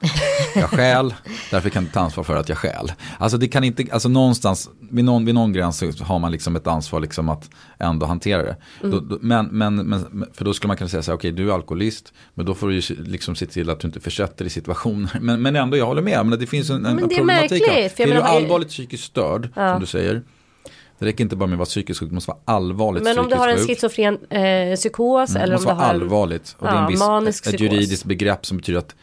[0.54, 1.14] Jag stjäl,
[1.50, 2.92] därför kan jag inte ta ansvar för att jag stjäl.
[3.18, 6.56] Alltså det kan inte, alltså någonstans, vid någon, vid någon gräns så har man liksom
[6.56, 8.56] ett ansvar liksom att ändå hantera det.
[8.82, 11.50] Då, då, men, men, men, för då skulle man kunna säga så här, okej du
[11.50, 14.50] är alkoholist, men då får du ju liksom se till att du inte försätter i
[14.50, 15.18] situationer.
[15.20, 17.66] Men, men ändå, jag håller med, men det finns en, en Men det är problematik.
[17.66, 19.70] märkligt, är du allvarligt psykiskt störd, Ja.
[19.72, 20.22] som du säger,
[20.98, 23.28] det räcker inte bara med att vara psykiskt sjuk, det måste vara allvarligt Men om
[23.28, 26.56] du har en schizofren eh, psykos Mm, eller om du har allvarligt.
[26.58, 27.60] Och det är Ja, en viss, ett psykos.
[27.60, 28.94] juridiskt begrepp som betyder att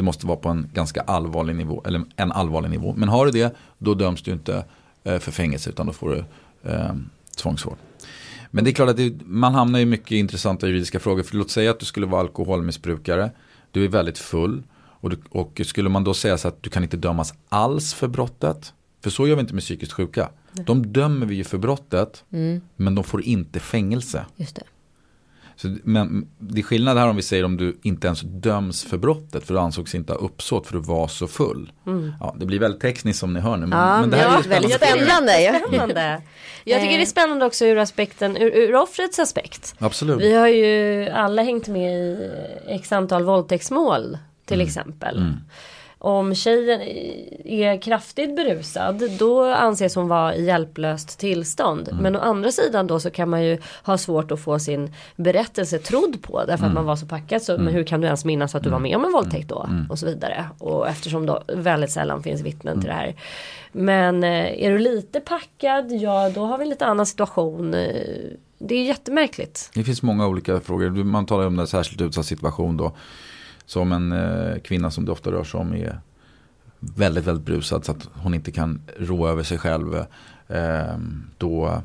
[0.00, 1.82] det måste vara på en ganska allvarlig nivå.
[1.86, 2.94] Eller en allvarlig nivå.
[2.96, 4.64] Men har du det, då döms du inte
[5.04, 6.24] eh, för fängelse utan då får du
[6.70, 6.92] eh,
[7.36, 7.76] tvångsvård.
[8.50, 11.22] Men det är klart att det, man hamnar i mycket intressanta juridiska frågor.
[11.22, 13.30] För låt säga att du skulle vara alkoholmissbrukare.
[13.70, 14.62] Du är väldigt full.
[14.78, 18.08] Och, du, och skulle man då säga så att du kan inte dömas alls för
[18.08, 18.72] brottet.
[19.02, 20.30] För så gör vi inte med psykiskt sjuka.
[20.52, 22.24] De dömer vi ju för brottet.
[22.76, 24.26] Men de får inte fängelse.
[24.36, 24.62] Just det.
[25.62, 28.96] Så, men det är skillnad här om vi säger om du inte ens döms för
[28.98, 31.72] brottet för du ansågs inte ha uppsåt för du var så full.
[32.20, 33.66] Ja, det blir väldigt tekniskt som ni hör nu.
[33.66, 34.68] Men, Ja, men det här ja, är ju spännande.
[34.78, 35.40] väldigt spännande.
[35.42, 35.54] Ja.
[35.68, 36.22] Spännande.
[36.64, 39.74] Jag tycker det är spännande också ur aspekten, ur, ur offrets aspekt.
[39.78, 40.20] Absolut.
[40.20, 42.30] Vi har ju alla hängt med i
[42.68, 44.66] x antal våldtäktsmål till Mm.
[44.66, 45.34] exempel.
[46.02, 46.80] Om tjejen
[47.44, 51.88] är kraftigt berusad då anses hon vara i hjälplöst tillstånd.
[51.88, 52.02] Mm.
[52.02, 55.78] Men å andra sidan då så kan man ju ha svårt att få sin berättelse
[55.78, 56.68] trodd på därför mm.
[56.68, 57.42] att man var så packad.
[57.42, 57.64] Så, mm.
[57.64, 58.90] Men hur kan du ens minnas att du var mm.
[58.90, 59.66] med om en våldtäkt då?
[59.68, 59.90] Mm.
[59.90, 60.46] Och så vidare.
[60.58, 63.14] Och eftersom då väldigt sällan finns vittnen till det här.
[63.72, 67.74] Men eh, är du lite packad, ja då har vi en lite annan situation.
[67.74, 67.90] Eh,
[68.58, 69.70] det är jättemärkligt.
[69.74, 70.90] Det finns många olika frågor.
[70.90, 72.92] Man talar om en särskilt utsatt situation då.
[73.70, 76.00] Som en eh, kvinna som det ofta rör sig om är
[76.78, 79.94] väldigt, väldigt brusad så att hon inte kan rå över sig själv.
[80.48, 80.98] Eh,
[81.38, 81.82] då,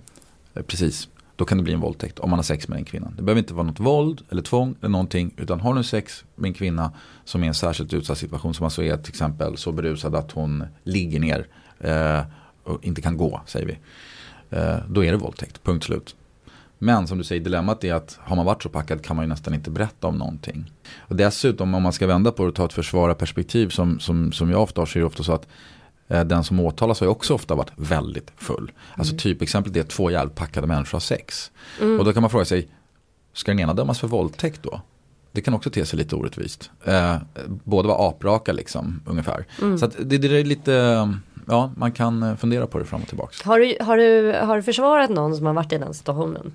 [0.54, 3.14] eh, precis, då kan det bli en våldtäkt om man har sex med den kvinnan.
[3.18, 5.34] Det behöver inte vara något våld eller tvång eller någonting.
[5.38, 6.92] Utan har du sex med en kvinna
[7.24, 8.54] som är i en särskilt utsatt situation.
[8.54, 11.48] Som alltså är till exempel så berusad att hon ligger ner
[11.80, 12.22] eh,
[12.64, 13.78] och inte kan gå, säger vi.
[14.58, 16.16] Eh, då är det våldtäkt, punkt slut.
[16.78, 19.30] Men som du säger, dilemmat är att har man varit så packad kan man ju
[19.30, 20.72] nästan inte berätta om någonting.
[20.98, 24.52] Och dessutom om man ska vända på det och ta ett försvararperspektiv som, som, som
[24.52, 25.48] jag ofta har så är det ofta så att
[26.08, 28.72] eh, den som åtalas har ju också ofta varit väldigt full.
[28.96, 29.20] Alltså mm.
[29.20, 31.52] typexemplet är att två jävligt packade människor har sex.
[31.82, 32.00] Mm.
[32.00, 32.68] Och då kan man fråga sig,
[33.34, 34.82] ska den ena dömas för våldtäkt då?
[35.32, 36.72] Det kan också te sig lite orättvist.
[36.86, 37.16] Eh,
[37.64, 39.46] båda var apraka liksom, ungefär.
[39.62, 39.78] Mm.
[39.78, 41.14] Så det, det är lite
[41.48, 43.34] ja, man kan eh, fundera på det fram och tillbaka.
[43.44, 46.54] Har du, har, du, har du försvarat någon som har varit i den situationen?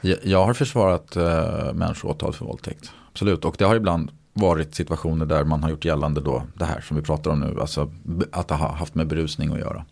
[0.00, 2.90] Jag, jag har försvarat uh, människor åtal för våldtäkt.
[3.12, 6.80] Absolut, och det har ibland varit situationer där man har gjort gällande då det här
[6.80, 7.60] som vi pratar om nu.
[7.60, 7.90] Alltså
[8.32, 9.84] att det har haft med berusning att göra.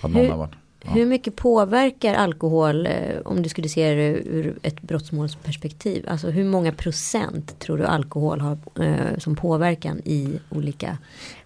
[0.00, 0.50] Att Hur, varit,
[0.82, 0.90] ja.
[0.90, 2.92] hur mycket påverkar alkohol eh,
[3.24, 6.04] om du skulle se det ur ett brottsmålsperspektiv?
[6.08, 10.98] Alltså hur många procent tror du alkohol har eh, som påverkan i olika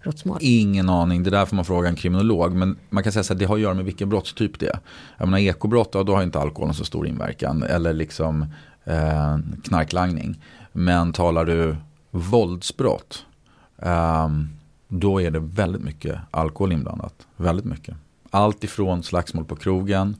[0.02, 0.38] brottsmål?
[0.40, 2.52] Ingen aning, det där får man fråga en kriminolog.
[2.52, 4.78] Men man kan säga att det har att göra med vilken brottstyp det är.
[5.18, 7.62] Jag menar ekobrott, då har inte alkoholen så stor inverkan.
[7.62, 8.46] Eller liksom
[8.84, 10.40] eh, knarklangning.
[10.72, 11.76] Men talar du
[12.10, 13.26] våldsbrott.
[13.78, 14.28] Eh,
[14.88, 17.14] då är det väldigt mycket alkohol inblandat.
[17.36, 17.96] Väldigt mycket.
[18.30, 20.16] Allt ifrån slagsmål på krogen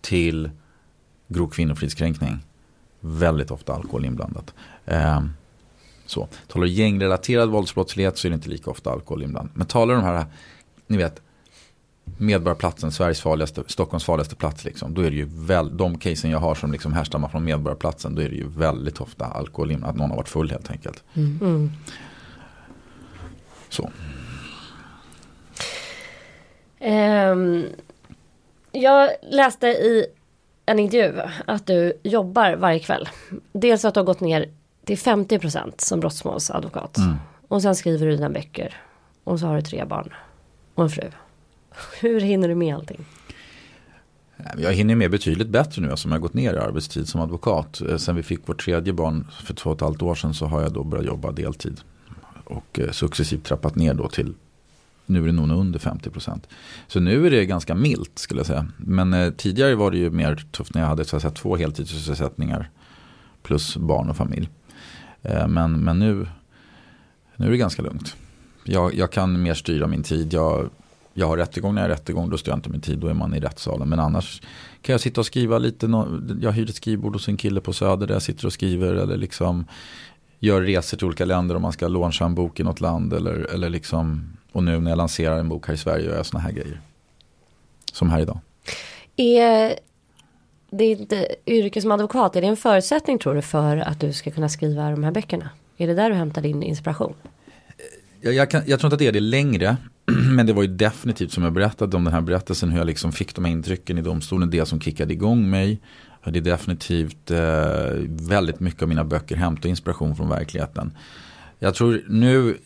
[0.00, 0.50] till
[1.28, 2.38] grov kvinnofridskränkning.
[3.00, 4.54] Väldigt ofta alkohol inblandat.
[4.86, 5.20] Eh,
[6.14, 6.28] så.
[6.48, 9.56] Talar du gängrelaterad våldsbrottslighet så är det inte lika ofta alkohol inblandat.
[9.56, 10.26] Men talar du de här,
[10.86, 11.20] ni vet,
[12.18, 14.64] Medborgarplatsen, Sveriges farligaste, Stockholms farligaste plats.
[14.64, 18.14] Liksom, då är det ju väl, de casen jag har som liksom härstammar från Medborgarplatsen.
[18.14, 19.84] Då är det ju väldigt ofta alkohol.
[19.84, 21.04] Att någon har varit full helt enkelt.
[21.14, 21.38] Mm.
[21.42, 21.72] mm.
[23.68, 23.90] Så.
[26.80, 27.66] Um,
[28.72, 30.06] jag läste i
[30.66, 33.08] en intervju att du jobbar varje kväll.
[33.52, 34.50] Dels att du har gått ner
[34.84, 36.96] till 50% som brottsmålsadvokat.
[36.96, 37.16] Mm.
[37.48, 38.74] Och sen skriver du dina böcker.
[39.24, 40.08] Och så har du tre barn.
[40.74, 41.10] Och en fru.
[42.00, 43.04] Hur hinner du med allting?
[44.58, 47.80] Jag hinner med betydligt bättre nu som jag har gått ner i arbetstid som advokat.
[47.80, 50.46] Eh, sen vi fick vårt tredje barn för två och ett halvt år sedan så
[50.46, 51.80] har jag då börjat jobba deltid.
[52.44, 54.34] Och eh, successivt trappat ner då till
[55.06, 56.48] nu är det nog under 50 procent.
[56.86, 58.66] Så nu är det ganska milt skulle jag säga.
[58.76, 61.56] Men eh, tidigare var det ju mer tufft när jag hade så att säga, två
[61.56, 62.70] heltidssysselsättningar
[63.42, 64.48] plus barn och familj.
[65.24, 66.26] Eh, men, men nu,
[67.36, 68.16] nu är det ganska lugnt.
[68.64, 70.32] Jag, jag kan mer styra min tid.
[70.32, 70.70] Jag,
[71.14, 73.14] jag har rättegång när jag har rättegång, då styr jag inte min tid, då är
[73.14, 73.88] man i rättssalen.
[73.88, 74.42] Men annars
[74.82, 76.06] kan jag sitta och skriva lite,
[76.40, 79.16] jag hyr ett skrivbord hos en kille på Söder där jag sitter och skriver eller
[79.16, 79.66] liksom
[80.38, 83.54] gör resor till olika länder om man ska launcha en bok i något land eller,
[83.54, 86.44] eller liksom, och nu när jag lanserar en bok här i Sverige gör jag sådana
[86.44, 86.80] här grejer.
[87.92, 88.38] Som här idag.
[89.16, 89.78] Är
[90.78, 91.12] ditt
[91.46, 94.90] yrke som advokat, är det en förutsättning tror du för att du ska kunna skriva
[94.90, 95.50] de här böckerna?
[95.76, 97.14] Är det där du hämtar din inspiration?
[98.20, 99.76] Jag, jag, kan, jag tror inte att det är det längre.
[100.36, 103.12] Men det var ju definitivt som jag berättade om den här berättelsen hur jag liksom
[103.12, 104.50] fick de här intrycken i domstolen.
[104.50, 105.80] Det som kickade igång mig.
[106.24, 107.38] Det är definitivt eh,
[108.06, 110.96] väldigt mycket av mina böcker hämtar inspiration från verkligheten.
[111.58, 112.56] Jag tror nu,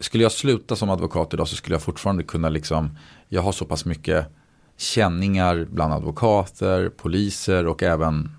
[0.00, 2.98] skulle jag sluta som advokat idag så skulle jag fortfarande kunna liksom,
[3.28, 4.26] jag har så pass mycket
[4.76, 8.30] känningar bland advokater, poliser och även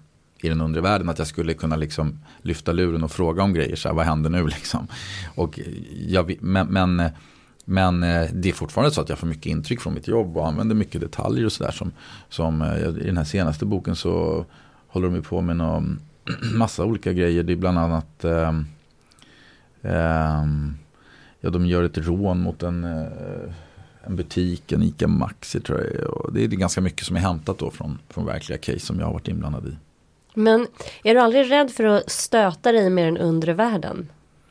[0.41, 3.75] i den undre världen att jag skulle kunna liksom lyfta luren och fråga om grejer.
[3.75, 4.87] Så här, vad händer nu liksom?
[5.35, 5.59] Och
[6.07, 7.09] jag, men, men,
[7.65, 10.47] men, eh, det är fortfarande så att jag får mycket intryck från mitt jobb och
[10.47, 11.71] använder mycket detaljer och sådär.
[11.71, 11.91] Som,
[12.29, 14.45] som eh, I den här senaste boken så
[14.87, 15.99] håller de på med någon
[16.55, 17.43] massa olika grejer.
[17.43, 18.53] Det är bland annat eh,
[19.81, 20.45] eh,
[21.39, 23.53] Ja, de gör ett rån mot en eh,
[24.07, 26.09] en butik, en ICA Maxi tror jag.
[26.09, 29.05] Och det är ganska mycket som är hämtat då från, från verkliga case som jag
[29.05, 29.75] har varit inblandad i.
[30.33, 30.67] Men
[31.03, 34.09] är du aldrig rädd för att stöta dig med den undre världen?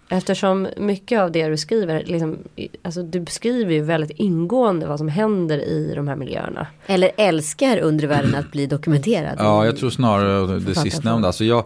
[0.09, 2.39] Eftersom mycket av det du skriver, liksom,
[2.83, 6.67] alltså du beskriver ju väldigt ingående vad som händer i de här miljöerna.
[6.87, 9.37] Eller älskar undre världen att bli dokumenterad?
[9.39, 11.29] Ja, jag tror snarare det sistnämnda.
[11.29, 11.65] Alltså jag,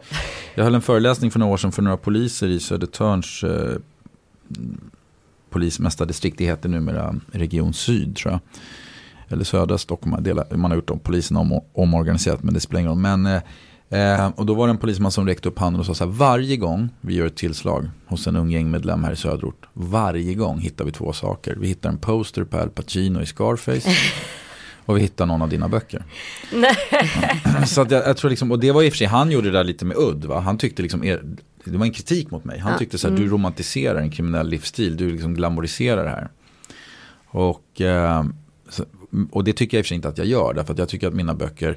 [0.54, 3.76] jag höll en föreläsning för några år sedan för några poliser i Södertörns eh,
[5.50, 6.38] polismästardistrikt.
[6.38, 8.40] Det heter numera Region Syd tror jag.
[9.28, 10.40] Eller södra Stockholm.
[10.54, 12.98] Man har gjort om polisen om, omorganiserat men det spelar ingen roll.
[12.98, 13.26] Men,
[13.88, 16.12] eh, och då var det en polisman som räckte upp handen och sa så här.
[16.12, 19.66] Varje gång vi gör ett tillslag hos en ung gängmedlem här i söderort.
[19.72, 21.56] Varje gång hittar vi två saker.
[21.60, 23.90] Vi hittar en poster på Al Pacino i Scarface.
[24.90, 26.04] och vi hittar någon av dina böcker.
[26.52, 26.76] Nej.
[27.66, 29.50] Så att jag, jag, tror liksom, och det var i och för sig, han gjorde
[29.50, 30.24] det där lite med udd.
[30.24, 30.40] Va?
[30.40, 31.22] Han tyckte liksom, er,
[31.64, 32.58] det var en kritik mot mig.
[32.58, 33.24] Han tyckte så här, mm.
[33.24, 36.28] du romantiserar en kriminell livsstil, du liksom glamoriserar det här.
[37.26, 38.24] Och, eh,
[39.30, 40.88] och det tycker jag i och för sig inte att jag gör, därför att jag
[40.88, 41.76] tycker att mina böcker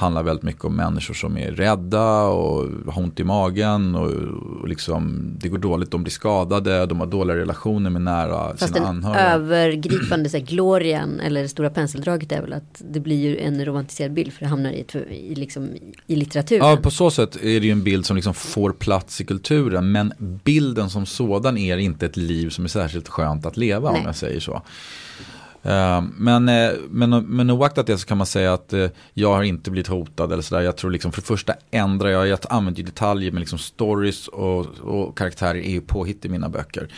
[0.00, 4.10] handlar väldigt mycket om människor som är rädda och har ont i magen och,
[4.60, 8.74] och liksom, det går dåligt, de blir skadade, de har dåliga relationer med nära Fast
[8.74, 9.24] sina anhöriga.
[9.24, 13.16] Fast den övergripande så här, glorian eller det stora penseldraget är väl att det blir
[13.16, 15.68] ju en romantiserad bild för det hamnar i, i, liksom,
[16.06, 16.68] i litteraturen.
[16.68, 19.92] Ja, på så sätt är det ju en bild som liksom får plats i kulturen
[19.92, 20.12] men
[20.44, 24.00] bilden som sådan är inte ett liv som är särskilt skönt att leva Nej.
[24.00, 24.62] om jag säger så.
[25.62, 29.42] Eh, men, eh, men, men oaktat det så kan man säga att eh, jag har
[29.42, 30.62] inte blivit hotad eller sådär.
[30.62, 34.28] Jag tror liksom för det första ändrar jag, jag använder ju detaljer men liksom stories
[34.28, 36.88] och, och karaktärer är ju påhitt i mina böcker.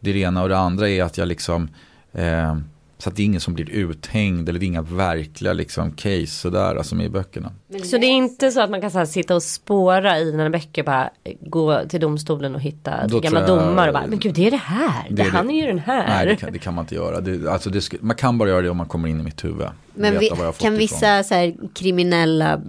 [0.00, 1.68] Det är det ena och det andra är att jag liksom
[2.12, 2.56] eh,
[2.98, 6.26] så att det är ingen som blir uthängd eller det är inga verkliga liksom, case
[6.26, 7.52] sådär som är i böckerna.
[7.84, 10.50] Så det är inte så att man kan så här, sitta och spåra i dina
[10.50, 14.34] böcker bara gå till domstolen och hitta Då gamla jag, domar och bara men gud
[14.34, 16.06] det är det här, det, det han är ju den här.
[16.08, 17.20] Nej det kan, det kan man inte göra.
[17.20, 19.66] Det, alltså det, man kan bara göra det om man kommer in i mitt huvud.
[19.94, 22.60] Men vi, kan vissa så här, kriminella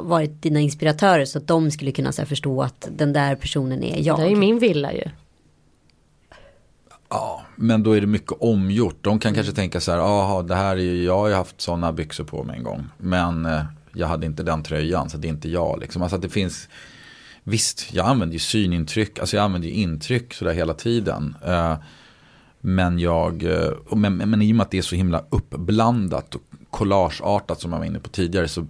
[0.00, 3.84] varit dina inspiratörer så att de skulle kunna så här, förstå att den där personen
[3.84, 4.18] är jag?
[4.18, 5.04] Det är ju min villa ju.
[7.10, 8.98] Ja, men då är det mycket omgjort.
[9.00, 11.92] De kan kanske tänka så här, jaha, det här är jag har ju haft sådana
[11.92, 12.84] byxor på mig en gång.
[12.98, 15.80] Men eh, jag hade inte den tröjan, så det är inte jag.
[15.80, 16.02] Liksom.
[16.02, 16.68] Alltså att det finns,
[17.42, 21.36] visst, jag använder ju synintryck, alltså jag använder ju intryck sådär hela tiden.
[21.46, 21.76] Eh,
[22.60, 26.42] men jag, eh, men, men i och med att det är så himla uppblandat och
[26.70, 28.66] collageartat som jag var inne på tidigare så,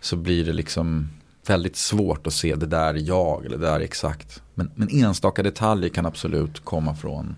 [0.00, 1.08] så blir det liksom
[1.46, 4.42] väldigt svårt att se det där är jag eller det där är exakt.
[4.54, 7.36] Men, men enstaka detaljer kan absolut komma från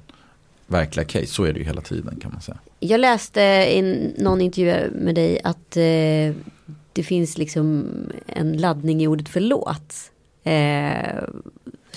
[0.72, 1.26] verkliga case.
[1.26, 2.58] Så är det ju hela tiden kan man säga.
[2.80, 6.34] Jag läste i någon intervju med dig att eh,
[6.92, 7.86] det finns liksom
[8.26, 9.94] en laddning i ordet förlåt.
[10.44, 10.52] Eh,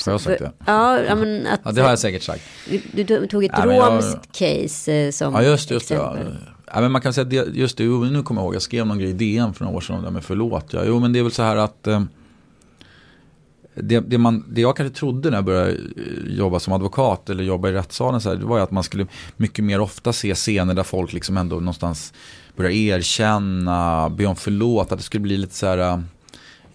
[0.06, 0.52] har jag sagt det?
[0.66, 2.44] Ja, ja, men att, ja, det har jag säkert sagt.
[2.92, 6.28] Du, du tog ett ja, romskt jag, case eh, som ja, just, just exempel.
[6.42, 6.52] Ja.
[6.74, 6.82] ja.
[6.82, 9.14] men man kan säga just det, nu kommer jag ihåg, jag skrev någon grej i
[9.14, 10.74] DN för några år sedan om det med förlåt.
[10.74, 10.84] Ja.
[10.86, 12.04] Jo, men det är väl så här att eh,
[13.76, 15.78] det, det, man, det jag kanske trodde när jag började eh,
[16.28, 19.08] jobba som advokat eller jobba i rättssalen så här, det var ju att man skulle
[19.38, 22.14] mycket mer ofta se scener där folk liksom ändå någonstans
[22.56, 26.00] börjar erkänna, be om förlåt, att det skulle bli lite så här eh,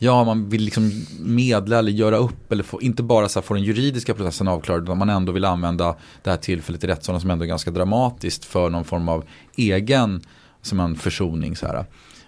[0.03, 3.55] Ja, man vill liksom medla eller göra upp eller få, inte bara så här få
[3.55, 7.31] den juridiska processen avklarad utan man ändå vill använda det här tillfället i rättssalen som
[7.31, 9.25] ändå är ganska dramatiskt för någon form av
[9.57, 10.23] egen
[10.63, 11.57] som en försoning.
[11.57, 11.85] Så här.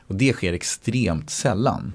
[0.07, 1.93] Och det sker extremt sällan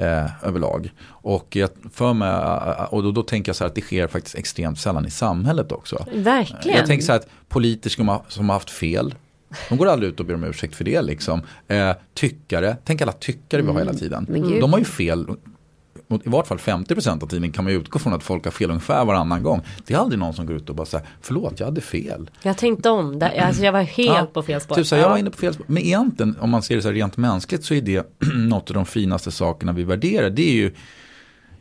[0.00, 0.90] eh, överlag.
[1.06, 4.08] Och, jag för mig, eh, och då, då, tänker jag så här att det sker
[4.08, 6.06] faktiskt extremt sällan i samhället också.
[6.14, 6.76] Verkligen.
[6.76, 9.14] Jag tänker så här att politiker som har haft fel,
[9.68, 11.02] de går aldrig ut och ber om ursäkt för det.
[11.02, 11.42] Liksom.
[11.68, 14.00] Eh, tyckare, tänk alla tyckare vi har hela mm.
[14.00, 14.26] tiden.
[14.28, 14.60] Mm.
[14.60, 15.26] De har ju fel
[16.14, 19.04] i vart fall 50% av tiden kan man utgå från att folk har fel ungefär
[19.04, 19.62] varannan gång.
[19.86, 22.30] Det är aldrig någon som går ut och bara säger förlåt jag hade fel.
[22.42, 23.46] Jag tänkte om, det.
[23.46, 24.74] Alltså, jag var helt ja, på fel spår.
[24.74, 25.66] Typ så här, jag var inne på fel spår.
[25.68, 28.74] Men egentligen om man ser det så här rent mänskligt så är det något av
[28.74, 30.30] de finaste sakerna vi värderar.
[30.30, 30.72] Det är ju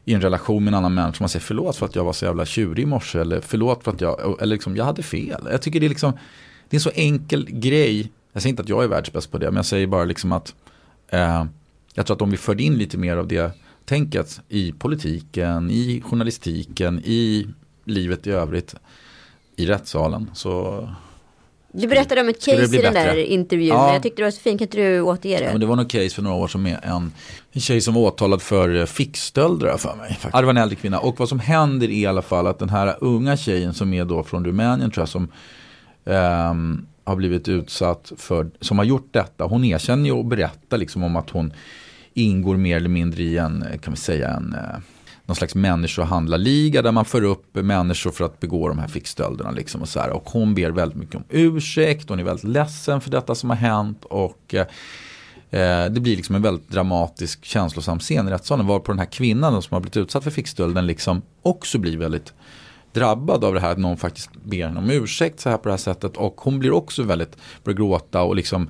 [0.06, 1.18] i en relation med en annan människa.
[1.20, 3.20] Man säger förlåt för att jag var så jävla tjurig i morse.
[3.20, 5.48] Eller förlåt för att jag, eller liksom, jag hade fel.
[5.52, 6.12] Jag tycker det är liksom,
[6.70, 8.12] det är en så enkel grej.
[8.34, 9.46] Jag säger inte att jag är världsbäst på det.
[9.46, 10.56] Men jag säger bara liksom att
[11.10, 11.46] eh,
[11.94, 13.52] jag tror att om vi förde in lite mer av det
[13.90, 17.48] tänket i politiken, i journalistiken, i
[17.86, 18.76] livet i övrigt,
[19.56, 20.32] i rättssalen.
[20.34, 20.88] Så
[21.72, 23.68] du berättade om ett case i den där intervjun.
[23.68, 23.94] Ja.
[23.94, 24.60] Jag tyckte det var så fint.
[24.60, 25.44] Kan inte du återge det?
[25.44, 27.12] Ja, men det var något case för några år sedan med en,
[27.52, 30.18] en tjej som var åtalad för eh, fickstölder för mig.
[30.24, 31.00] Det var en äldre kvinna.
[31.00, 34.06] Och vad som händer är i alla fall att den här unga tjejen som är
[34.06, 35.32] då från Rumänien tror jag som
[36.04, 39.44] um, har blivit utsatt för, som har gjort detta.
[39.44, 41.54] Hon erkänner ju och berättar liksom om att hon
[42.24, 44.80] ingår mer eller mindre i en, eh, kan vi säga, en eh,
[45.30, 49.52] någon slags människohandlarliga där man för upp människor för att begå de här fickstölderna.
[49.52, 50.10] Liksom och, så här.
[50.10, 53.58] och hon ber väldigt mycket om ursäkt, hon är väldigt ledsen för detta som har
[53.58, 54.06] hänt.
[54.06, 54.66] Och eh,
[55.50, 58.68] eh det blir liksom en väldigt dramatisk känslosam scen i rättssalen.
[58.68, 62.34] Var på den här kvinnan som har blivit utsatt för fickstölden liksom också blir väldigt
[62.94, 65.74] drabbad av det här att någon faktiskt ber henne om ursäkt så här på det
[65.74, 66.18] här sättet.
[66.18, 68.70] Och hon blir också väldigt, börjar gråta och liksom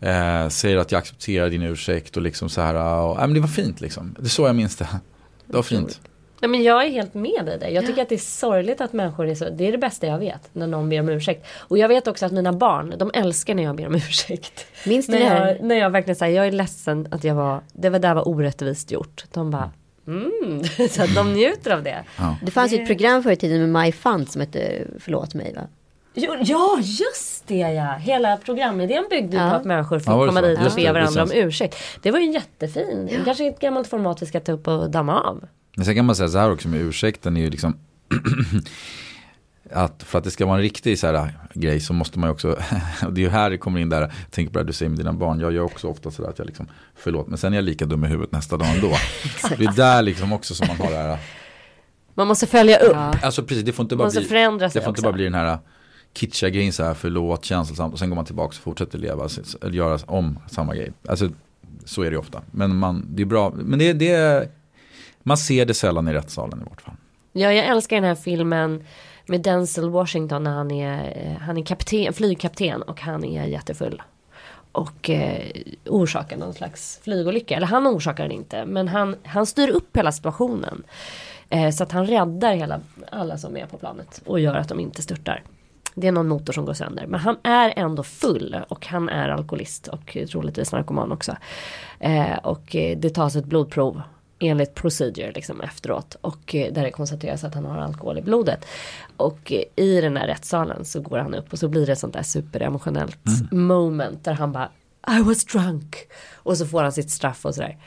[0.00, 2.74] Eh, säger att jag accepterar din ursäkt och liksom så här.
[2.74, 4.14] Och, äh, men det var fint liksom.
[4.18, 4.88] Det är så jag minns det.
[5.46, 6.00] Det var fint.
[6.40, 7.68] Nej, men jag är helt med dig där.
[7.68, 9.50] Jag tycker att det är sorgligt att människor är så.
[9.50, 10.50] Det är det bästa jag vet.
[10.52, 11.46] När någon ber om ursäkt.
[11.56, 14.66] Och jag vet också att mina barn, de älskar när jag ber om ursäkt.
[14.86, 17.60] Minns du när, det jag, när jag verkligen säger jag är ledsen att jag var,
[17.72, 19.24] det var där var orättvist gjort.
[19.32, 19.70] De bara,
[20.06, 20.64] mm.
[20.90, 22.04] så att de njuter av det.
[22.18, 22.36] Ja.
[22.44, 25.54] Det fanns ju ett program förr i tiden med My Fun som hette Förlåt mig
[25.56, 25.62] va?
[26.14, 27.92] Jo, ja, just det ja.
[27.92, 29.50] Hela programidén byggde Ja.
[29.50, 30.46] på att människor fick Ja, komma så?
[30.46, 31.76] dit och be det, varandra om ursäkt.
[32.02, 33.10] Det var ju jättefin.
[33.24, 35.44] Kanske ett gammalt format vi ska ta upp och damma av.
[35.76, 37.76] Men sen kan man säga så här också med ursäkten är ju liksom
[39.72, 42.32] att för att det ska vara en riktig så här grej så måste man ju
[42.32, 42.48] också,
[43.06, 44.98] och det är ju här det kommer in där, tänker på det du säger med
[44.98, 47.64] dina barn, jag gör också ofta sådär att jag liksom, förlåt, men sen är jag
[47.64, 48.88] lika dum i huvudet nästa dag ändå.
[49.58, 51.18] det är där liksom också som man har det här,
[52.14, 52.92] Man måste följa upp.
[52.94, 53.14] Ja.
[53.22, 54.20] alltså precis, det får inte bara bli,
[54.74, 55.58] det får inte bara bli den här
[56.12, 59.28] kitschiga grejen så här, förlåt, känslosamt och sen går man tillbaka och fortsätter leva,
[59.62, 60.92] eller göra om samma grej.
[61.08, 61.28] Alltså
[61.84, 64.48] så är det ju ofta, men man, det är bra, men det, det
[65.22, 66.94] man ser det sällan i rättssalen i vart fall.
[67.32, 68.84] Ja, jag älskar den här filmen
[69.26, 74.02] med Denzel Washington när han är, eh, han är kapten, flygkapten och han är jättefull.
[74.72, 75.50] Och eh,
[75.86, 77.56] orsakar någon slags flygolycka.
[77.56, 78.64] Eller han orsakar den inte.
[78.66, 80.82] Men han, han styr upp hela situationen.
[81.48, 82.80] Eh, så att han räddar hela,
[83.10, 84.22] alla som är på planet.
[84.26, 85.42] Och gör att de inte störtar.
[85.94, 87.06] Det är någon motor som går sönder.
[87.06, 88.56] Men han är ändå full.
[88.68, 89.88] Och han är alkoholist.
[89.88, 91.36] Och troligtvis narkoman också.
[92.00, 94.02] Eh, och eh, det tas ett blodprov.
[94.42, 96.16] Enligt procedure liksom efteråt.
[96.20, 98.66] Och eh, där det konstateras att han har alkohol i blodet.
[99.16, 101.98] Och eh, i den här rättssalen så går han upp och så blir det ett
[101.98, 103.18] sånt där superemotionellt
[103.50, 104.70] moment där han bara
[105.18, 105.96] I was drunk.
[106.34, 107.78] Och så får han sitt straff och sådär.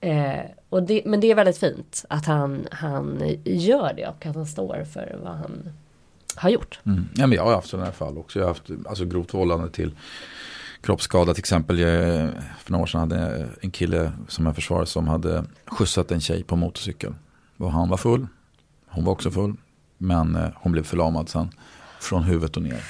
[0.00, 4.34] Eh, och det, men det är väldigt fint att han, han gör det och att
[4.34, 5.72] han står för vad han
[6.36, 6.78] har gjort.
[6.86, 7.04] Mm.
[7.14, 8.38] Ja, men jag har haft sådana här fall också.
[8.38, 9.94] Jag har haft alltså, grovt vållande till
[10.80, 11.78] kroppsskada till exempel.
[11.78, 16.10] Jag, för några år sedan hade jag en kille som jag försvarade som hade skjutsat
[16.12, 17.14] en tjej på motorcykel.
[17.56, 18.26] Och han var full.
[18.88, 19.54] Hon var också full.
[19.98, 21.50] Men eh, hon blev förlamad sen.
[22.00, 22.82] Från huvudet och ner.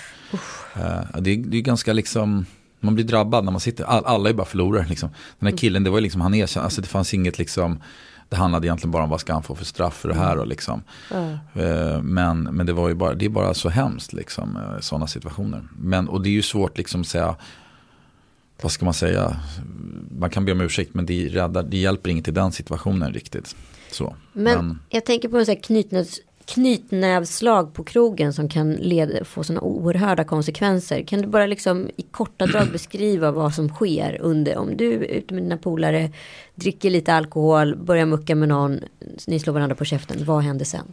[0.77, 2.47] Eh, det, är- det är ganska liksom.
[2.81, 3.85] Man blir drabbad när man sitter.
[3.85, 5.09] All, alla är bara förlorare liksom.
[5.39, 6.65] Den här killen, det var liksom han erkände.
[6.65, 7.83] Alltså det fanns inget liksom.
[8.31, 10.47] Det handlade egentligen bara om vad ska han få för straff för det här och
[10.47, 10.83] liksom.
[11.55, 15.69] Eh, Men, men det var ju bara, det är bara så hemskt liksom, sådana situationer.
[15.79, 17.37] Men, och det är ju svårt liksom att säga,
[18.63, 19.37] vad ska man säga,
[20.19, 23.57] man kan be om ursäkt men det, räddar, det hjälper inget i den situationen riktigt.
[23.93, 24.17] Så.
[24.33, 26.21] Men, jag tänker på en sån här knytnävs,
[26.55, 31.03] knytnävslag på krogen som kan leda, få sådana oerhörda konsekvenser.
[31.03, 34.99] Kan du bara liksom i korta drag beskriva vad som sker under, om du är
[34.99, 36.11] ute med dina polare,
[36.55, 38.81] dricker lite alkohol, börjar mucka med någon,
[39.27, 40.93] ni slår varandra på käften, vad händer sen?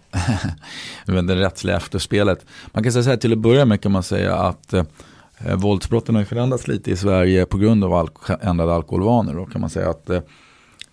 [1.06, 2.46] men det rättsliga efterspelet.
[2.72, 4.84] Man kan säga så här till att börja med kan man säga att eh,
[5.56, 9.34] våldsbrotten har förändrats lite i Sverige på grund av alko- ändrade alkoholvanor.
[9.34, 10.22] Då kan man säga att eh,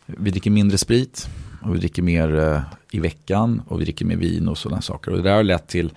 [0.07, 1.29] vi dricker mindre sprit
[1.65, 2.61] och vi dricker mer eh,
[2.91, 5.11] i veckan och vi dricker mer vin och sådana saker.
[5.11, 5.93] Och det där har lett till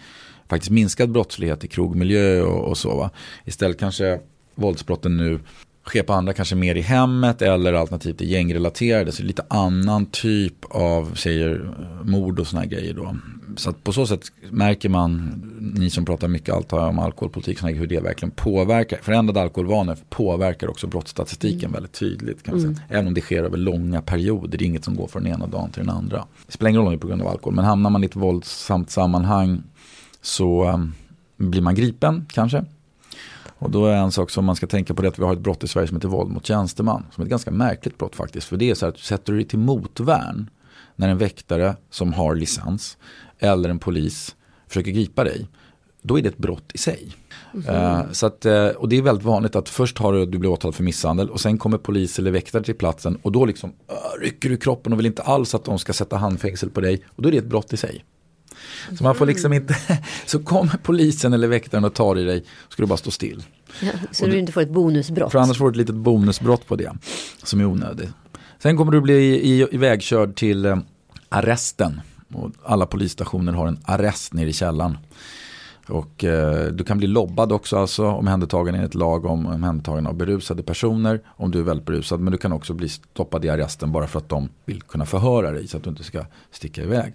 [0.50, 2.98] faktiskt minskad brottslighet i krogmiljö och, och så.
[2.98, 3.10] Va?
[3.46, 4.20] Istället kanske
[4.56, 5.40] våldsbrotten nu
[5.88, 9.12] sker på andra, kanske mer i hemmet eller alternativt är gängrelaterade.
[9.12, 11.74] Så lite annan typ av, säger,
[12.04, 13.16] mord och sådana här grejer då.
[13.56, 15.42] Så på så sätt märker man,
[15.78, 19.00] ni som pratar mycket allt här om alkoholpolitik, såna här, hur det verkligen påverkar.
[19.02, 22.44] Förändrade alkoholvanor påverkar också brottsstatistiken väldigt tydligt.
[22.44, 22.76] Kan man säga.
[22.90, 25.48] Även om det sker över långa perioder, det är inget som går från den ena
[25.48, 26.26] dagen till den andra.
[26.46, 28.06] Det spelar ingen roll om det är på grund av alkohol, men hamnar man i
[28.06, 29.64] ett våldsamt sammanhang
[30.22, 30.94] så um,
[31.38, 32.66] blir man gripen kanske.
[33.60, 35.40] Och då är en sak som man ska tänka på det att vi har ett
[35.40, 37.06] brott i Sverige som heter våld mot tjänsteman.
[37.12, 38.48] Som är ett ganska märkligt brott faktiskt.
[38.48, 40.50] För det är så här att sätter du dig till motvärn
[40.96, 42.98] när en väktare som har licens
[43.40, 44.36] eller en polis
[44.68, 45.48] försöker gripa dig.
[46.02, 47.16] Då är det ett brott i sig.
[47.68, 50.50] Eh, så att, eh, och det är väldigt vanligt att först har du, du blir
[50.50, 54.22] åtalad för misshandel och sen kommer polis eller väktare till platsen och då liksom uh,
[54.22, 57.22] rycker du kroppen och vill inte alls att de ska sätta handfängsel på dig och
[57.22, 58.04] då är det ett brott i sig.
[58.98, 59.76] Så man får liksom inte,
[60.26, 63.44] så kommer polisen eller väktaren och tar i dig, så ska du bara stå still.
[63.82, 65.32] Ja, så du inte får ett bonusbrott.
[65.32, 66.94] För annars får du ett litet bonusbrott på det,
[67.44, 68.10] som är onödigt.
[68.60, 70.78] Sen kommer du bli i- ivägkörd till eh,
[71.30, 72.02] arresten.
[72.34, 74.98] Och alla polisstationer har en arrest nere i källaren.
[75.90, 80.64] Och eh, du kan bli lobbad också, alltså omhändertagen enligt lag om omhändertagen av berusade
[80.64, 81.22] personer.
[81.28, 84.20] Om du är väldigt berusad, men du kan också bli stoppad i arresten bara för
[84.20, 87.14] att de vill kunna förhöra dig så att du inte ska sticka iväg.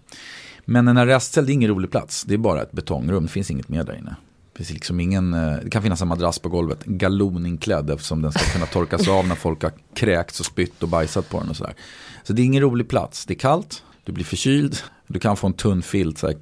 [0.64, 3.50] Men en arrestcell det är ingen rolig plats, det är bara ett betongrum, det finns
[3.50, 4.16] inget mer där inne.
[4.52, 8.32] Det, finns liksom ingen, eh, det kan finnas en madrass på golvet, galoninklädd eftersom den
[8.32, 11.56] ska kunna torkas av när folk har kräkts och spytt och bajsat på den och
[11.56, 11.74] sådär.
[12.22, 15.46] Så det är ingen rolig plats, det är kallt, du blir förkyld, du kan få
[15.46, 16.36] en tunn filt, så här,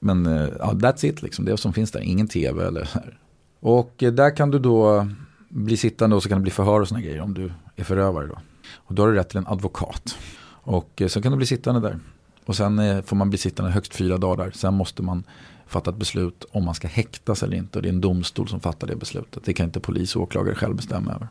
[0.00, 1.44] men eh, ja, that's it, liksom.
[1.44, 3.18] det som finns där, ingen tv eller så här.
[3.60, 5.08] Och eh, där kan du då
[5.48, 8.26] bli sittande och så kan det bli förhör och sådana grejer om du är förövare
[8.26, 8.38] då.
[8.74, 10.16] Och då har du rätt till en advokat.
[10.62, 11.98] Och eh, så kan du bli sittande där.
[12.44, 14.50] Och sen får man bli sittande högst fyra dagar.
[14.54, 15.24] Sen måste man
[15.66, 17.78] fatta ett beslut om man ska häktas eller inte.
[17.78, 19.44] Och det är en domstol som fattar det beslutet.
[19.44, 21.28] Det kan inte polis och åklagare själv bestämma över.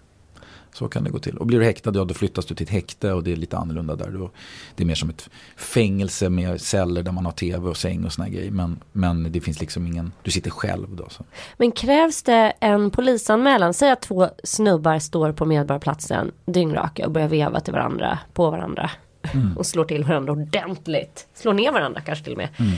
[0.74, 1.38] Så kan det gå till.
[1.38, 3.57] Och blir du häktad, ja då flyttas du till ett häkte och det är lite
[3.57, 4.09] annorlunda där.
[4.09, 4.32] Då,
[4.76, 8.13] det är mer som ett fängelse med celler där man har tv och säng och
[8.13, 8.51] såna grejer.
[8.51, 11.09] Men, men det finns liksom ingen, du sitter själv då.
[11.09, 11.24] Så.
[11.57, 13.74] Men krävs det en polisanmälan?
[13.74, 18.91] Säg att två snubbar står på Medborgarplatsen dyngraka och börjar veva till varandra, på varandra.
[19.34, 19.57] Mm.
[19.57, 21.28] Och slår till varandra ordentligt.
[21.34, 22.49] Slår ner varandra kanske till och med.
[22.57, 22.74] Mm.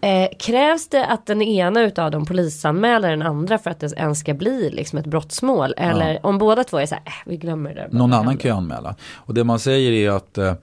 [0.00, 4.18] Eh, krävs det att den ena utav dem polisanmäler den andra för att det ens
[4.18, 5.74] ska bli liksom ett brottsmål?
[5.76, 6.20] Eller ja.
[6.22, 7.88] om båda två är så här, äh, vi glömmer det.
[7.90, 8.94] Någon annan kan ju anmäla.
[9.14, 10.54] Och det man säger är att eh,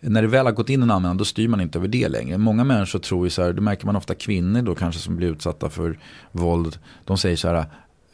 [0.00, 2.38] när det väl har gått in en anmälan då styr man inte över det längre.
[2.38, 5.28] Många människor tror ju så här, det märker man ofta kvinnor då kanske som blir
[5.28, 5.98] utsatta för
[6.32, 6.78] våld.
[7.04, 7.64] De säger så här,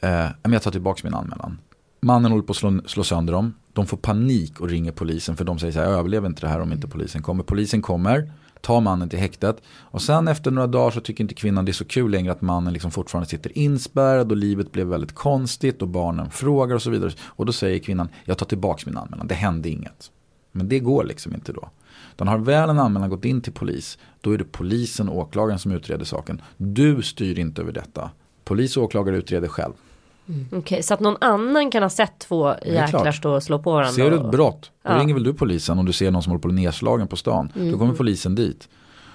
[0.00, 1.58] eh, jag tar tillbaka min anmälan.
[2.00, 3.54] Mannen håller på att slå, slå sönder dem.
[3.72, 6.48] De får panik och ringer polisen för de säger så här, jag överlever inte det
[6.48, 7.42] här om inte polisen kommer.
[7.42, 8.32] Polisen kommer
[8.62, 9.62] tar mannen till häktet.
[9.66, 12.40] Och sen efter några dagar så tycker inte kvinnan det är så kul längre att
[12.40, 16.90] mannen liksom fortfarande sitter inspärrad och livet blev väldigt konstigt och barnen frågar och så
[16.90, 17.12] vidare.
[17.20, 20.10] Och då säger kvinnan, jag tar tillbaka min anmälan, det hände inget.
[20.52, 21.70] Men det går liksom inte då.
[22.16, 25.58] Den har väl en anmälan gått in till polis, då är det polisen och åklagaren
[25.58, 26.42] som utreder saken.
[26.56, 28.10] Du styr inte över detta.
[28.44, 29.72] Polis och åklagare utreder själv.
[30.28, 30.46] Mm.
[30.46, 33.72] Okej, okay, så att någon annan kan ha sett två jäklar stå och slå på
[33.72, 33.92] varandra?
[33.92, 34.98] Ser du ett brott, då ja.
[34.98, 37.52] ringer väl du polisen om du ser någon som håller på nedslagen på stan.
[37.56, 37.72] Mm.
[37.72, 38.68] Då kommer polisen dit.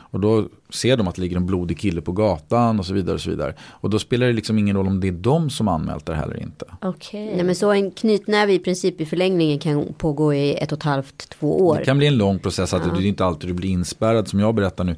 [0.09, 3.15] Och då ser de att det ligger en blodig kille på gatan och så vidare.
[3.15, 3.53] Och så vidare.
[3.61, 6.41] Och då spelar det liksom ingen roll om det är de som anmält det eller
[6.41, 6.65] inte.
[6.81, 7.23] Okej.
[7.23, 7.35] Okay.
[7.35, 10.83] Nej men så en knytnäve i princip i förlängningen kan pågå i ett och ett
[10.83, 11.77] halvt, två år.
[11.77, 12.93] Det kan bli en lång process, att ja.
[12.93, 14.95] det är inte alltid du blir inspärrad som jag berättar nu.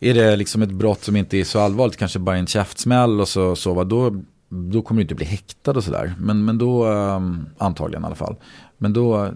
[0.00, 3.28] Är det liksom ett brott som inte är så allvarligt, kanske bara en käftsmäll och
[3.28, 6.14] så, så vad, då då kommer du inte bli häktad och sådär.
[6.18, 8.36] Men, men då, um, antagligen i alla fall.
[8.78, 9.30] Men då uh,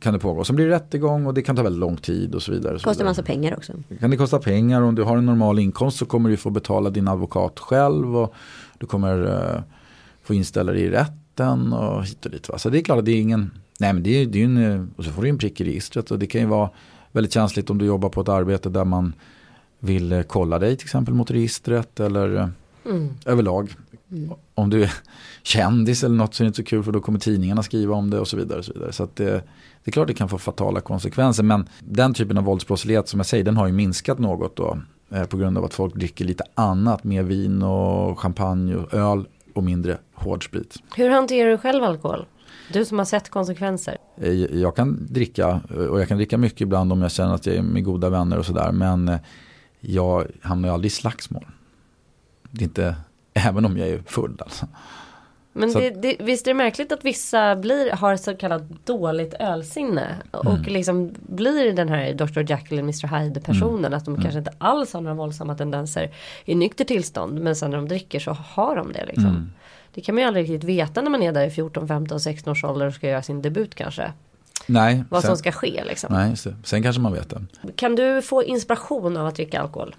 [0.00, 0.44] kan det pågå.
[0.44, 2.74] Sen blir det rättegång och det kan ta väldigt lång tid och så vidare.
[2.74, 3.08] Kostar vidare.
[3.08, 3.72] massa pengar också.
[4.00, 4.82] Kan det kosta pengar.
[4.82, 8.16] Om du har en normal inkomst så kommer du få betala din advokat själv.
[8.16, 8.34] Och
[8.78, 9.62] du kommer uh,
[10.22, 12.48] få inställa dig i rätten och hit och dit.
[12.48, 12.58] Va?
[12.58, 14.56] Så det är klart att det är ingen, nej men det är, det är en,
[14.56, 16.10] uh, och så får du en prick i registret.
[16.10, 16.70] Och det kan ju vara
[17.12, 19.12] väldigt känsligt om du jobbar på ett arbete där man
[19.78, 22.00] vill kolla dig till exempel mot registret.
[22.00, 22.50] Eller
[22.84, 23.08] mm.
[23.26, 23.74] överlag.
[24.12, 24.30] Mm.
[24.54, 24.92] Om du är
[25.42, 28.10] kändis eller något så är det inte så kul för då kommer tidningarna skriva om
[28.10, 28.58] det och så vidare.
[28.58, 28.92] Och så vidare.
[28.92, 29.42] så det, det,
[29.84, 33.44] är klart det kan få fatala konsekvenser men den typen av våldsbrottslighet som jag säger
[33.44, 34.78] den har ju minskat något då.
[35.10, 39.26] Eh, på grund av att folk dricker lite annat, mer vin och champagne och öl
[39.54, 40.76] och mindre hårdsprit.
[40.96, 42.26] Hur hanterar du själv alkohol?
[42.72, 43.96] Du som har sett konsekvenser.
[44.16, 45.60] Eh, jag kan dricka
[45.90, 48.38] och jag kan dricka mycket ibland om jag känner att jag är med goda vänner
[48.38, 48.72] och sådär.
[48.72, 49.18] Men eh,
[49.80, 51.46] jag hamnar ju aldrig i slagsmål.
[52.50, 52.94] Det är inte
[53.48, 54.66] Även om jag är full alltså.
[55.52, 60.16] Men det, det, visst är det märkligt att vissa blir, har så kallat dåligt ölsinne.
[60.30, 60.62] Och mm.
[60.62, 62.50] liksom blir den här Dr.
[62.50, 63.18] Jekyll och Mr.
[63.18, 63.84] Hyde personen.
[63.84, 63.94] Mm.
[63.94, 64.22] Att de mm.
[64.22, 66.10] kanske inte alls har några våldsamma tendenser
[66.44, 67.40] i nykter tillstånd.
[67.40, 69.26] Men sen när de dricker så har de det liksom.
[69.26, 69.52] Mm.
[69.94, 72.50] Det kan man ju aldrig riktigt veta när man är där i 14, 15, 16
[72.50, 74.12] års ålder och ska göra sin debut kanske.
[74.66, 75.04] Nej.
[75.08, 76.12] Vad sen, som ska ske liksom.
[76.12, 77.42] Nej, sen kanske man vet det.
[77.76, 79.94] Kan du få inspiration av att dricka alkohol?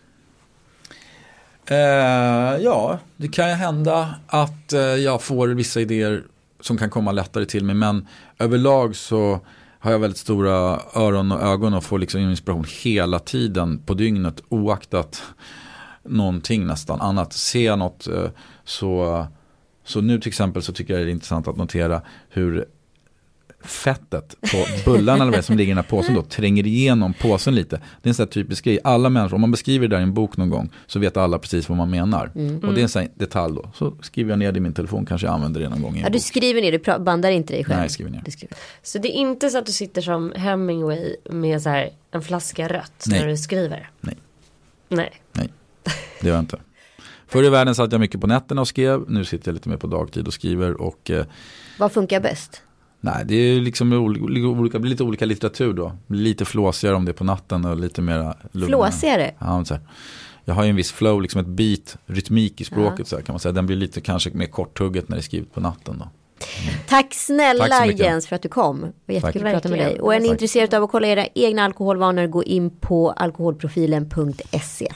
[1.68, 6.24] Eh, ja, det kan ju hända att eh, jag får vissa idéer
[6.60, 7.76] som kan komma lättare till mig.
[7.76, 8.08] Men
[8.40, 9.40] överlag så
[9.80, 14.44] har jag väldigt stora öron och ögon och får liksom inspiration hela tiden på dygnet
[14.50, 15.24] oaktat
[16.04, 17.34] någonting nästan annat.
[17.34, 18.30] Ser jag något eh,
[18.64, 19.26] så,
[19.84, 22.66] så nu till exempel så tycker jag det är intressant att notera hur
[23.64, 27.76] fettet på bullarna eller som ligger i den här påsen då tränger igenom påsen lite.
[28.02, 28.80] Det är en sån här typisk grej.
[28.84, 31.40] Alla människor, om man beskriver det där i en bok någon gång så vet alla
[31.40, 32.32] precis vad man menar.
[32.36, 32.60] Mm.
[32.60, 33.70] Och det är en sån detalj då.
[33.76, 35.98] Så skriver jag ner det i min telefon, kanske jag använder det någon gång i
[35.98, 36.22] en Ja, du bok.
[36.22, 37.76] skriver ner, du bandar inte dig själv.
[37.78, 38.24] Nej, jag skriver ner.
[38.32, 38.58] Skriver.
[38.84, 42.68] Så det är inte så att du sitter som Hemingway med så här en flaska
[42.68, 43.20] rött Nej.
[43.20, 43.90] när du skriver?
[44.02, 44.18] Nej.
[44.90, 45.12] Nej.
[45.34, 45.50] Nej,
[46.22, 46.60] det gör jag inte.
[47.28, 49.06] Förr i världen satt jag mycket på nätterna och skrev.
[49.08, 50.82] Nu sitter jag lite mer på dagtid och skriver.
[50.82, 51.26] Och, eh,
[51.80, 52.62] Vad funkar bäst?
[53.06, 55.92] Nej, det är liksom olika, blir lite olika litteratur då.
[56.08, 59.32] Lite flåsigare om det är på natten och lite mer Flåsigare?
[59.40, 59.84] Ja, så här.
[60.46, 63.06] Jag har ju en viss flow, liksom ett beat, rytmik i språket ja.
[63.06, 63.52] så här, kan man säga.
[63.52, 66.04] Den blir lite kanske mer korthugget när det är skrivet på natten då.
[66.04, 66.76] Mm.
[66.88, 68.82] Tack snälla Tack Jens för att du kom.
[68.82, 70.00] Det var jättekul att prata med dig.
[70.00, 74.88] Och är ni intresserade av att kolla era egna alkoholvanor gå in på alkoholprofilen.se.